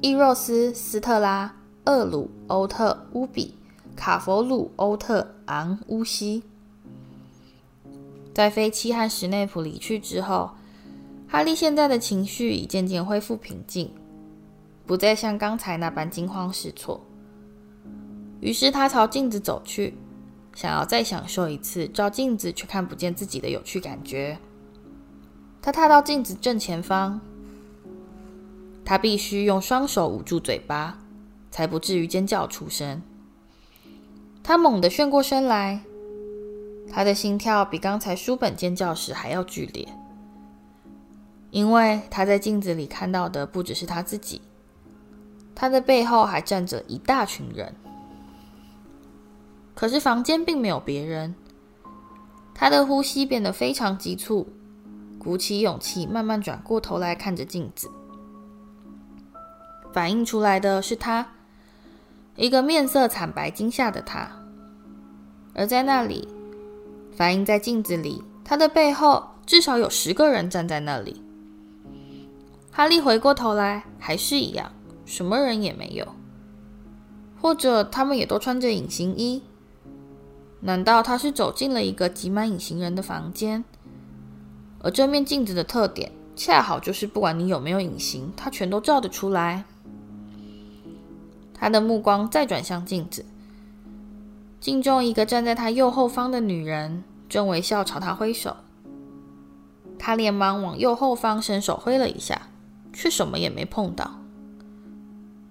[0.00, 1.56] 伊若斯·斯特拉，
[1.86, 3.54] 厄鲁·欧特·乌比。”
[3.96, 6.44] 卡佛鲁欧特昂乌西，
[8.32, 10.52] 在菲七和史内普离去之后，
[11.26, 13.90] 哈利现在的情绪已渐渐恢复平静，
[14.86, 17.00] 不再像刚才那般惊慌失措。
[18.40, 19.98] 于是他朝镜子走去，
[20.54, 24.38] 想要再享受一次照镜子却看不见自己的有趣感觉。
[25.60, 27.20] 他踏到镜子正前方，
[28.88, 30.96] 他必须用双手捂住嘴巴，
[31.50, 33.02] 才不至于尖叫出声。
[34.42, 35.82] 他猛地旋过身来，
[36.90, 39.86] 他的心跳比刚才书本尖叫时还要剧烈，
[41.50, 44.40] 因为他在镜子里看到的不只是他自己，
[45.54, 47.74] 他的背后还站着一大群人。
[49.74, 51.34] 可是房间并没有别人。
[52.54, 54.48] 他的呼吸变得非常急促，
[55.18, 57.90] 鼓起勇气，慢慢转过头来看着镜子，
[59.92, 61.32] 反映出来的是他，
[62.36, 64.30] 一个面色惨白、惊吓的他。
[65.54, 66.28] 而在那里，
[67.16, 71.22] 反映在镜子里，他的背后至少有十个人站在那里。
[72.70, 74.70] 哈利回过头来，还是一样，
[75.04, 76.06] 什么人也没有。
[77.40, 79.42] 或者他们也都穿着隐形衣？
[80.60, 83.64] 难道他是走进了一个挤满隐形人的房间？
[84.80, 89.64] 而这面镜子的特点，恰好就是不管你有没有隐形，它全都照得出来。
[91.58, 93.24] 他的目光再转向镜子。
[94.60, 98.56] 镜中一个站在他右后方的女人正微笑朝他挥手，
[99.98, 102.48] 他连忙往右后方伸手挥了一下，
[102.92, 104.20] 却什么也没碰到。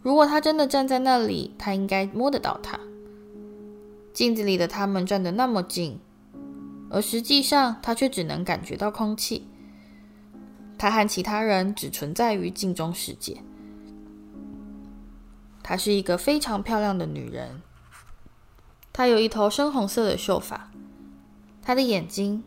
[0.01, 2.79] 如果他真的站在那里，他应该摸得到她。
[4.13, 5.99] 镜子里的他们站得那么近，
[6.89, 9.47] 而实际上他却只能感觉到空气。
[10.77, 13.37] 他和其他人只存在于镜中世界。
[15.67, 17.61] 她是一个非常漂亮的女人。
[18.93, 20.71] 她有一头深红色的秀发，
[21.61, 22.41] 她的眼睛，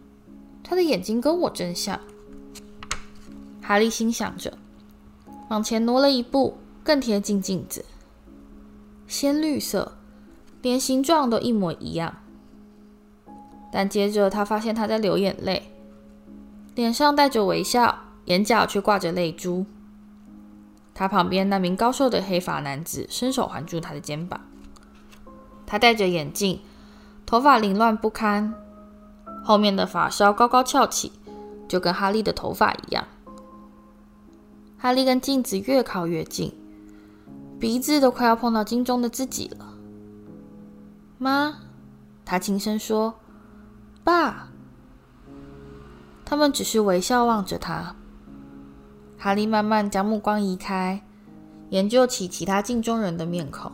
[0.65, 2.01] 她的眼睛跟我真像。
[3.61, 4.57] 哈利心想着，
[5.51, 7.85] 往前挪了一步，更贴近镜子。
[9.07, 9.99] 鲜绿色，
[10.63, 12.23] 连形状都一模一样。
[13.71, 15.71] 但接着他发现她在流眼泪，
[16.75, 19.67] 脸上带着微笑，眼角却挂着泪珠。
[21.01, 24.39] 他旁边那名高瘦的黑发男子伸手环住他的肩膀。
[25.67, 26.61] 他戴着眼镜，
[27.25, 28.53] 头发凌乱不堪，
[29.43, 31.13] 后面的发梢高高翘起，
[31.67, 33.09] 就跟哈利的头发一样。
[34.77, 36.53] 哈利跟镜子越靠越近，
[37.59, 39.73] 鼻子都快要碰到镜中的自己了。
[41.17, 41.61] 妈，
[42.27, 43.15] 他轻声说
[44.05, 44.49] ：“爸。”
[46.27, 47.97] 他们只是微笑望着他。
[49.23, 51.03] 哈利慢慢将目光移开，
[51.69, 53.71] 研究起其他镜中人的面孔。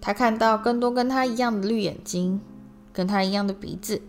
[0.00, 2.40] 他看到更多跟他一样的绿眼睛，
[2.94, 4.00] 跟他一样的鼻子，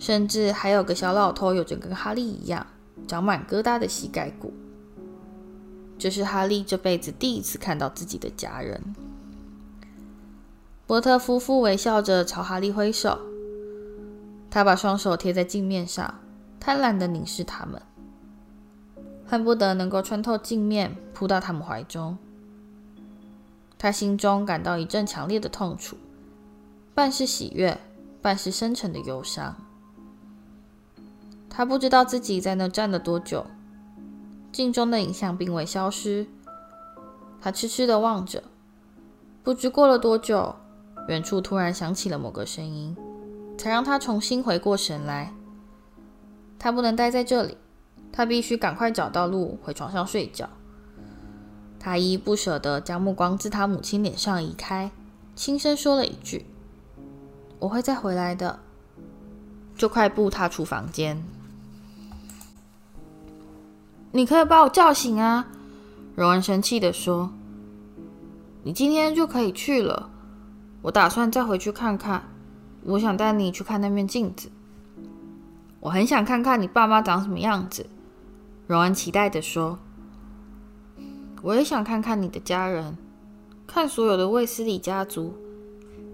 [0.00, 2.66] 甚至还有个小老头，有着跟哈利一样
[3.06, 4.52] 长满疙瘩的膝盖骨。
[5.96, 8.82] 这是哈利这辈子第一次看到自己的家人。
[10.88, 13.20] 波特夫妇微笑着朝哈利挥手，
[14.50, 16.12] 他把双手贴在镜面上，
[16.58, 17.80] 贪婪地凝视他们，
[19.30, 22.18] 恨不得能够穿透镜面扑到他们怀中。
[23.78, 25.96] 他心中感到一阵强烈的痛楚，
[26.96, 27.78] 半是喜悦，
[28.20, 29.54] 半是深沉的忧伤。
[31.48, 33.46] 他不知道自己在那站了多久，
[34.50, 36.26] 镜中的影像并未消失。
[37.40, 38.42] 他痴痴地望着，
[39.44, 40.56] 不知过了多久，
[41.06, 42.96] 远处突然响起了某个声音，
[43.56, 45.32] 才让他重新回过神来。
[46.58, 47.56] 他不能待在这里，
[48.12, 50.48] 他必须赶快找到路回床上睡觉。
[51.78, 54.90] 他依依不舍地将目光自他母亲脸上移开，
[55.34, 56.44] 轻声说了一句
[57.58, 58.58] ：“我会再回来的。”
[59.76, 61.22] 就快步踏出房间。
[64.12, 65.46] 你可以把我叫醒啊！
[66.16, 67.32] 荣恩生气地说
[68.62, 70.10] ：“你今天就可以去了。
[70.82, 72.24] 我打算再回去看看。
[72.82, 74.50] 我想带你去看那面镜子。
[75.80, 77.86] 我很想看看你爸妈长什么样子。”
[78.70, 79.80] 荣恩期待地说
[81.42, 82.96] ：“我也想看看你的家人，
[83.66, 85.34] 看所有的卫斯理家族。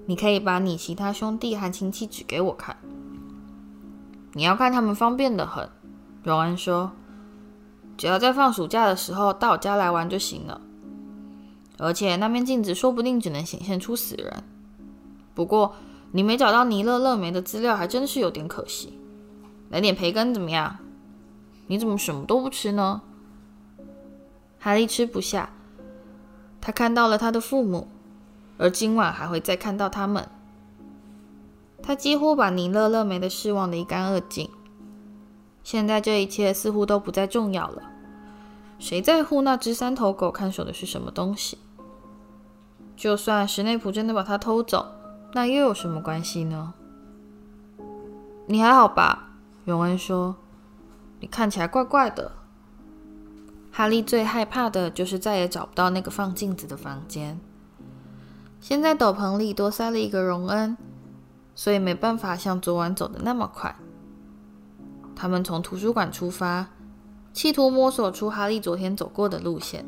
[0.07, 2.75] 你可以把你其他兄弟和亲戚指给我看。”
[4.33, 5.69] 你要看他们方便得很，
[6.23, 6.93] 荣恩说
[7.99, 10.59] ：“只要在放暑假的时候到我家来玩就行了。
[11.77, 14.33] 而且那面镜子说不定只能显现出死人。
[15.35, 15.75] 不过
[16.13, 18.99] 你没找到尼勒乐梅的资料，还真是有点可惜。
[19.69, 20.79] 来点培根怎么样？
[21.67, 23.03] 你怎么什么都不吃呢？”
[24.59, 25.51] 哈利吃不下，
[26.61, 27.89] 他看到了他的父母，
[28.59, 30.29] 而今晚还会再看到他们。
[31.83, 34.51] 他几乎把尼勒乐梅的事忘得一干二净。
[35.63, 37.83] 现在这一切似乎都不再重要了。
[38.79, 41.59] 谁在乎那只三头狗看守的是什么东西？
[42.97, 44.87] 就算史内普真的把它偷走，
[45.35, 46.75] 那又有什么关系呢？
[48.47, 49.31] 你还好吧？
[49.65, 50.37] 荣恩说
[51.21, 52.33] ：“你看起来怪怪的。”
[53.73, 57.39] 哈利最害怕的就是再也找不到那个放镜子的房间。
[58.61, 60.77] 现在斗篷里多塞了一个荣恩。
[61.59, 63.75] 所以没办法像昨晚走的那么快。
[65.15, 66.69] 他们从图书馆出发，
[67.33, 69.87] 企图摸索出哈利昨天走过的路线，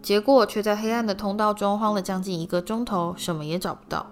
[0.00, 4.06] 结果却在黑暗的通道中晃了将近一个钟头，什么也找不到。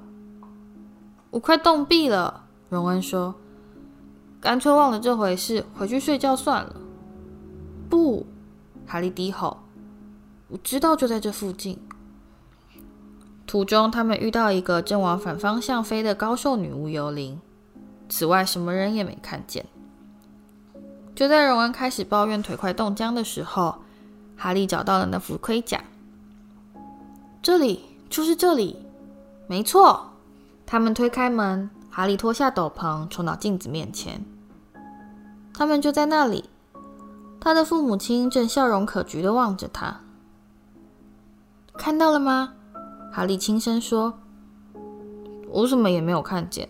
[1.31, 3.35] 我快冻毙了，荣恩说
[4.43, 6.76] ：“干脆忘了这回事，回去睡觉算了。”
[7.88, 8.26] 不，
[8.86, 9.59] 哈利低吼
[10.49, 11.78] ：“我知道就在这附近。”
[13.47, 17.40] 途中，他们遇到一个正往反方向飞的高瘦女巫幽灵。
[18.09, 19.64] 此外，什么人也没看见。
[21.14, 23.76] 就在荣恩开始抱怨腿快冻僵的时候，
[24.36, 25.84] 哈利找到了那副盔甲。
[27.43, 28.84] 这里，就是这里，
[29.47, 30.09] 没错。
[30.64, 34.24] 他们推开门，哈利脱下斗篷，冲到镜子面前。
[35.63, 36.51] 他们就在那里，
[37.39, 40.01] 他的父母亲正笑容可掬地望着他。
[41.75, 42.55] 看到了吗？
[43.13, 44.15] 哈利轻声说
[45.49, 46.69] ：“我什么也没有看见。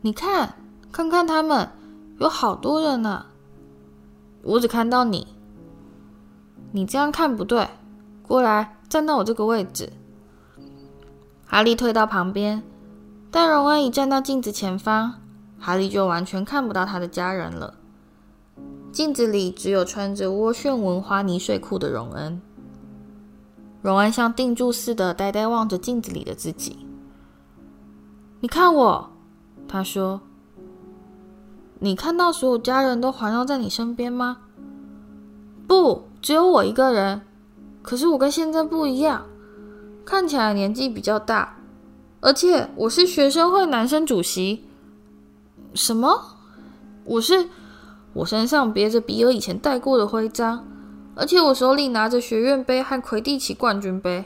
[0.00, 0.54] 你看，
[0.90, 1.68] 看看他们，
[2.18, 3.26] 有好多人呢。
[4.42, 5.26] 我只看到你。
[6.72, 7.68] 你这样看不对，
[8.22, 9.92] 过来，站到我这个位置。”
[11.44, 12.62] 哈利退到旁边，
[13.30, 15.20] 但荣恩已站到镜子前方，
[15.64, 17.72] 哈利就完全看不到他的家人了。
[18.92, 22.38] 镜子里只有穿着涡旋纹花呢睡裤的荣恩。
[23.80, 26.86] 荣恩像定住似的呆呆望着镜子里的自己。
[28.40, 29.10] 你看我，
[29.66, 30.20] 他说
[31.80, 34.36] ：“你看到所有家人都环绕在你身边吗
[35.66, 37.22] ？”“不，只有我一个人。
[37.80, 39.24] 可是我跟现在不一样，
[40.04, 41.56] 看起来年纪比较大，
[42.20, 44.62] 而且我是学生会男生主席。
[45.74, 46.36] ”“什么
[47.04, 47.48] ？”“我是，
[48.12, 50.66] 我身上别着比尔以前戴过的徽章。”
[51.16, 54.24] 而且我手里拿着学院杯和魁地奇冠军杯，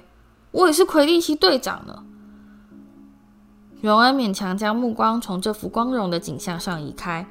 [0.53, 2.03] 我也是魁地奇队长呢。
[3.83, 7.27] 荣恩勉强将目光从这幅光荣的景象上移开，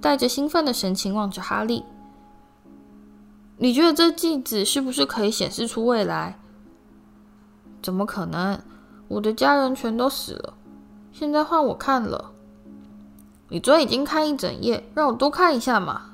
[0.00, 1.84] 带着兴奋的神情望着哈利。
[3.58, 6.40] 你觉得这镜子是不是可以显示出未来？
[7.80, 8.60] 怎么可能？
[9.06, 10.54] 我的家人全都死了，
[11.12, 12.31] 现在换我看了。
[13.52, 16.04] 你昨天已经看一整夜，让我多看一下嘛。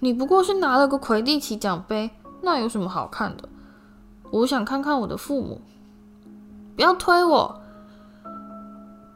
[0.00, 2.10] 你不过是拿了个魁地奇奖杯，
[2.42, 3.48] 那有什么好看的？
[4.30, 5.62] 我想看看我的父母。
[6.76, 7.62] 不要推我！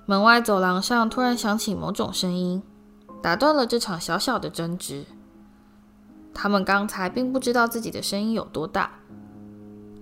[0.06, 2.62] 门外走廊上突然响起某种声音，
[3.22, 5.04] 打断了这场小小的争执。
[6.32, 8.90] 他们刚才并不知道自己的声音有多大。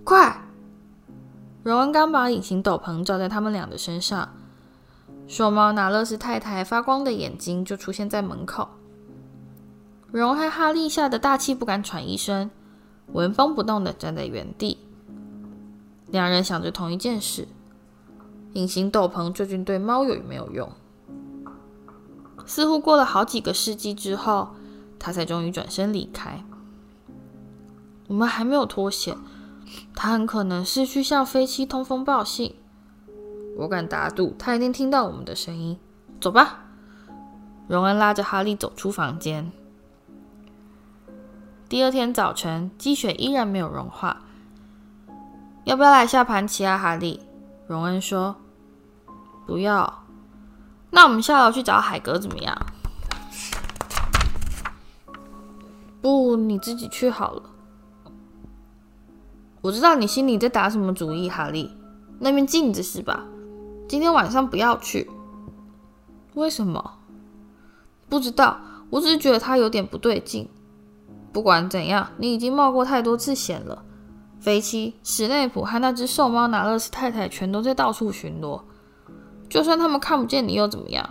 [0.05, 0.45] 快！
[1.61, 4.29] 荣恩刚把隐形斗篷罩在他们俩的身上，
[5.27, 8.69] 瘦猫拿乐丝太太发光的眼睛就出现在门口。
[10.11, 12.49] 荣和哈利吓得大气不敢喘一声，
[13.11, 14.77] 纹风不动的站在原地。
[16.07, 17.47] 两人想着同一件事：
[18.53, 20.71] 隐形斗篷究竟对猫有没有用？
[22.45, 24.49] 似乎过了好几个世纪之后，
[24.99, 26.45] 他才终于转身离开。
[28.07, 29.17] 我们还没有脱险，
[29.95, 32.55] 他很可能是去向飞机通风报信。
[33.57, 35.77] 我敢打赌，他一定听到我们的声音。
[36.19, 36.65] 走吧。
[37.67, 39.51] 荣恩拉着哈利走出房间。
[41.67, 44.21] 第二天早晨，积雪依然没有融化。
[45.63, 47.21] 要不要来下盘棋啊，哈利？
[47.65, 48.35] 荣恩说。
[49.47, 50.03] 不要。
[50.91, 52.55] 那我们下楼去找海格怎么样？
[56.01, 57.43] 不，你自己去好了。
[59.61, 61.75] 我知道你心里在打什么主意，哈利。
[62.19, 63.25] 那面镜子是吧？
[63.87, 65.09] 今天晚上不要去。
[66.33, 66.93] 为什么？
[68.09, 68.57] 不知道，
[68.89, 70.49] 我只是觉得他有点不对劲。
[71.31, 73.83] 不管怎样，你已经冒过太多次险了。
[74.39, 78.61] 肥妻、史内普和那只瘦猫拿勒斯太太全都在到处巡逻。
[79.49, 81.09] 就算他们看不见你又怎么样？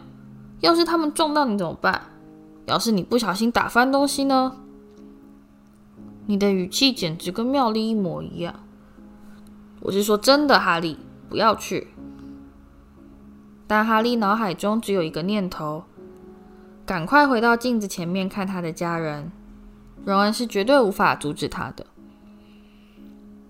[0.60, 2.00] 要是他们撞到你怎么办？
[2.66, 4.56] 要是你不小心打翻东西呢？
[6.26, 8.54] 你的语气简直跟妙丽一模一样。
[9.80, 10.98] 我是说真的，哈利，
[11.28, 11.88] 不要去。
[13.76, 15.82] 但哈利脑海中只有一个念头：
[16.86, 19.32] 赶快回到镜子前面看他的家人。
[20.04, 21.84] 荣恩是绝对无法阻止他的。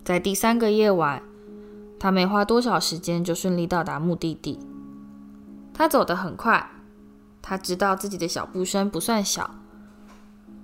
[0.03, 1.21] 在第三个夜晚，
[2.01, 4.59] 他没花多少时间就顺利到达目的地。
[5.75, 6.71] 他走得很快，
[7.43, 9.51] 他知道自己的脚步声不算小。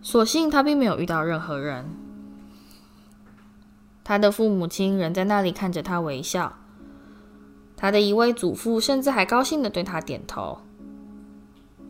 [0.00, 1.84] 所幸他并没有遇到任何人。
[4.02, 6.59] 他的父母亲仍在那里看着他微笑。
[7.80, 10.58] 他的一位祖父甚至还高兴地对他点头。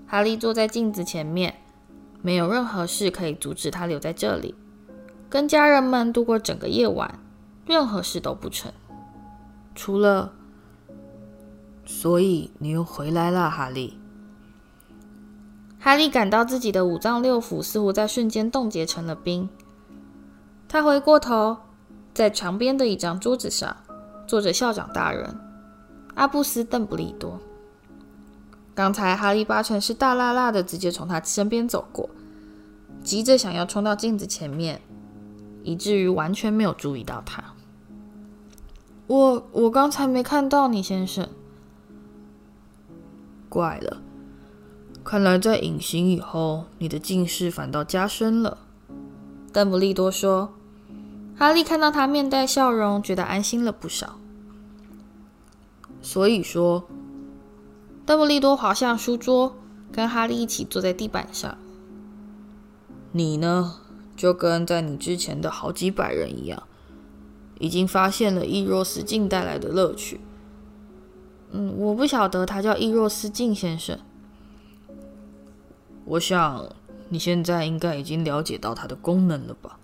[0.07, 1.57] 哈利坐在镜子前面，
[2.22, 4.55] 没有任何事可以阻止他留在这里，
[5.28, 7.18] 跟家人们度过整个夜晚。
[7.66, 8.72] 任何事都不成，
[9.74, 10.32] 除了……
[11.84, 13.99] 所以你又回来了，哈利。
[15.78, 19.49] 哈利感到自己的五脏六腑似乎在瞬间冻结成了冰。
[20.68, 21.57] 他回过头，
[22.14, 23.76] 在墙边的一张桌子上
[24.26, 25.49] 坐着校长大人。
[26.20, 27.40] 阿布斯·邓布利多。
[28.74, 32.10] 刚才哈利八成是大剌剌的直接从他身边走过，
[33.02, 34.82] 急着想要冲到镜子前面，
[35.62, 37.42] 以至于完全没有注意到他。
[39.06, 41.26] 我我刚才没看到你，先生。
[43.48, 44.02] 怪了，
[45.02, 48.58] 看来在隐形以后，你的近视反倒加深了。
[49.54, 50.52] 邓布利多说。
[51.38, 54.19] 哈利看到他面带笑容，觉得安心了不少。
[56.03, 56.84] 所以说，
[58.07, 59.55] 邓布利多滑向书桌，
[59.92, 61.57] 跟哈利一起坐在地板上。
[63.12, 63.76] 你呢，
[64.16, 66.62] 就跟在你之前的好几百人一样，
[67.59, 70.20] 已经发现了伊若斯镜带来的乐趣。
[71.51, 73.98] 嗯，我不晓得他叫伊若斯镜先生。
[76.05, 76.64] 我想
[77.09, 79.78] 你现在应该已经了解到它的功能了吧？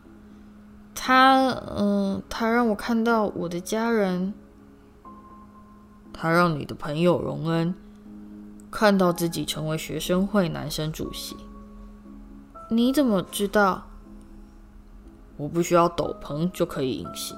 [0.94, 4.32] 他，嗯，他让我看到我的家人。
[6.18, 7.74] 他让你的朋友荣恩
[8.70, 11.36] 看到自己成为学生会男生主席。
[12.70, 13.86] 你怎么知道？
[15.36, 17.36] 我不需要斗篷就可以隐形。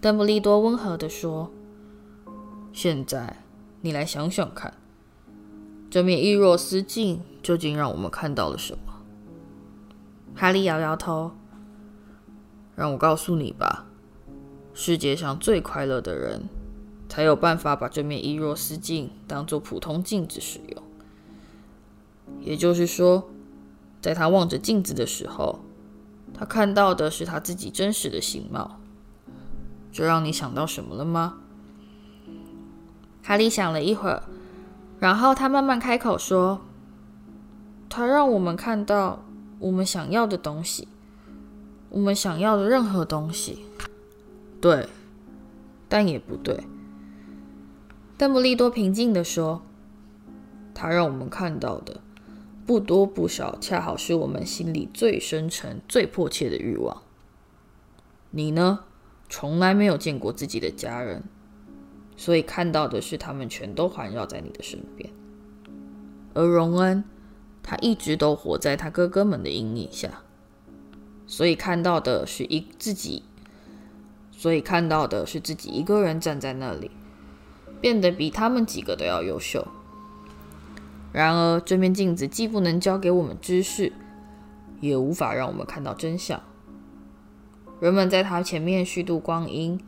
[0.00, 1.52] 邓布利多温和地说
[2.74, 3.36] ：“现在
[3.80, 4.74] 你来想想看，
[5.88, 8.92] 这面伊若斯镜究竟让我们看到了什么？”
[10.34, 11.30] 哈利摇摇头
[12.74, 13.86] ：“让我告诉你吧，
[14.74, 16.42] 世界上最快乐的人。”
[17.08, 20.82] 才有办法把这面伊若斯镜当做普通镜子使用。
[22.40, 23.28] 也就是说，
[24.00, 25.60] 在他望着镜子的时候，
[26.34, 28.78] 他看到的是他自己真实的形貌。
[29.90, 31.38] 这让你想到什么了吗？
[33.22, 34.22] 哈利想了一会儿，
[35.00, 36.60] 然后他慢慢开口说
[37.90, 39.24] ：“他让我们看到
[39.58, 40.88] 我们想要的东西，
[41.90, 43.64] 我们想要的任何东西。”
[44.60, 44.88] 对，
[45.88, 46.62] 但也不对。
[48.18, 49.62] 邓布利多平静地说
[50.74, 52.00] ：“他让我们看到的
[52.66, 57.00] 不多不少，恰好是我们心里最深沉、最迫切的欲望。
[58.32, 58.80] 你呢，
[59.28, 61.22] 从来没有见过自己的家人，
[62.16, 65.08] 所以看到的是他们全都环绕在你的身边。
[66.34, 67.04] 而荣恩，
[67.62, 70.22] 他一直都活在他哥哥们的阴影下，
[71.28, 73.22] 所以看到的是一自己，
[74.32, 76.90] 所以看到的是自己一个人站在那里。”
[77.80, 79.66] 变得比他们几个都要优秀。
[81.12, 83.92] 然而，这面镜子既不能教给我们知识，
[84.80, 86.40] 也无法让我们看到真相。
[87.80, 89.80] 人们在他前面虚度光阴，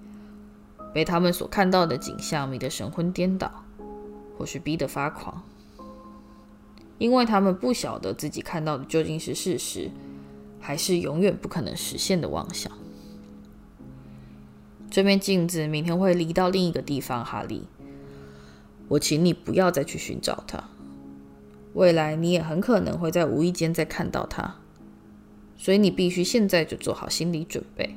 [0.94, 3.64] 被他们所看到的景象迷得神魂颠倒，
[4.38, 5.42] 或是逼得发狂，
[6.98, 9.90] 因为他们不晓得自己看到的究竟是事实，
[10.58, 12.72] 还是永远不可能实现的妄想。
[14.90, 17.68] 这面镜子明天会离到另一个地方，哈利。
[18.90, 20.64] 我请你不要再去寻找他。
[21.74, 24.56] 未来你也很可能会在无意间再看到他，
[25.56, 27.94] 所以你必须现在就做好心理准备。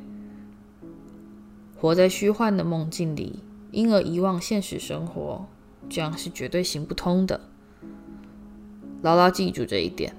[1.75, 3.39] 活在虚幻的梦境里，
[3.71, 5.47] 因而遗忘现实生活，
[5.89, 7.41] 这样是绝对行不通的。
[9.01, 10.15] 牢牢记住这一点。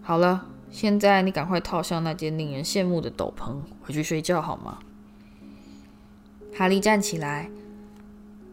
[0.00, 4.78] 好了，现在你赶快套上那件令人羡慕的斗篷，回去睡觉好吗？
[6.54, 7.50] 哈利站起来，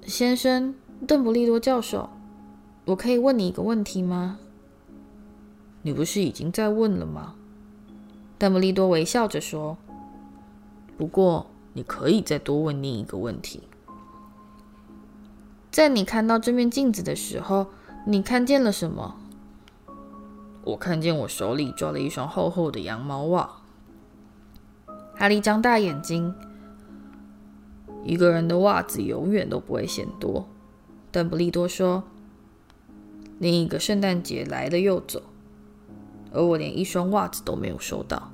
[0.06, 0.76] 先生，
[1.08, 2.10] 邓布利多教授，
[2.86, 4.40] 我可以问你一个问题吗？
[5.82, 7.36] 你不是已经在问了吗？
[8.38, 9.78] 邓布利多微笑着说
[10.98, 13.64] ：“不过你可以再多问另一个问题。
[15.72, 17.68] 在你看到这面镜子的时候，
[18.06, 19.16] 你看见了什么？”
[20.66, 23.50] 我看见我手里抓了一双厚厚的羊毛袜。
[25.16, 26.36] 哈利张大眼睛。
[28.04, 30.48] 一个人的袜子永远都不会嫌多，
[31.12, 32.04] 邓布利多说。
[33.40, 35.24] 另一个圣诞节来了又走，
[36.34, 38.32] 而我连一双袜子都没有收到。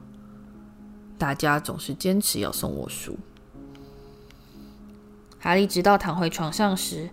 [1.19, 3.17] 大家总是坚持要送我书。
[5.39, 7.11] 哈利直到躺回床上时，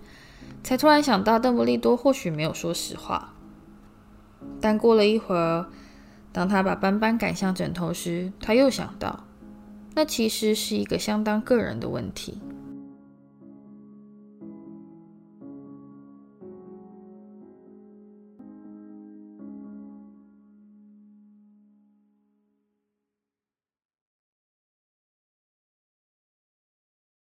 [0.64, 3.34] 才突然想到邓布利多或许没有说实话。
[4.58, 5.68] 但过了一会儿，
[6.32, 9.24] 当他把斑斑赶向枕头时，他又想到，
[9.94, 12.40] 那其实是一个相当个人的问题。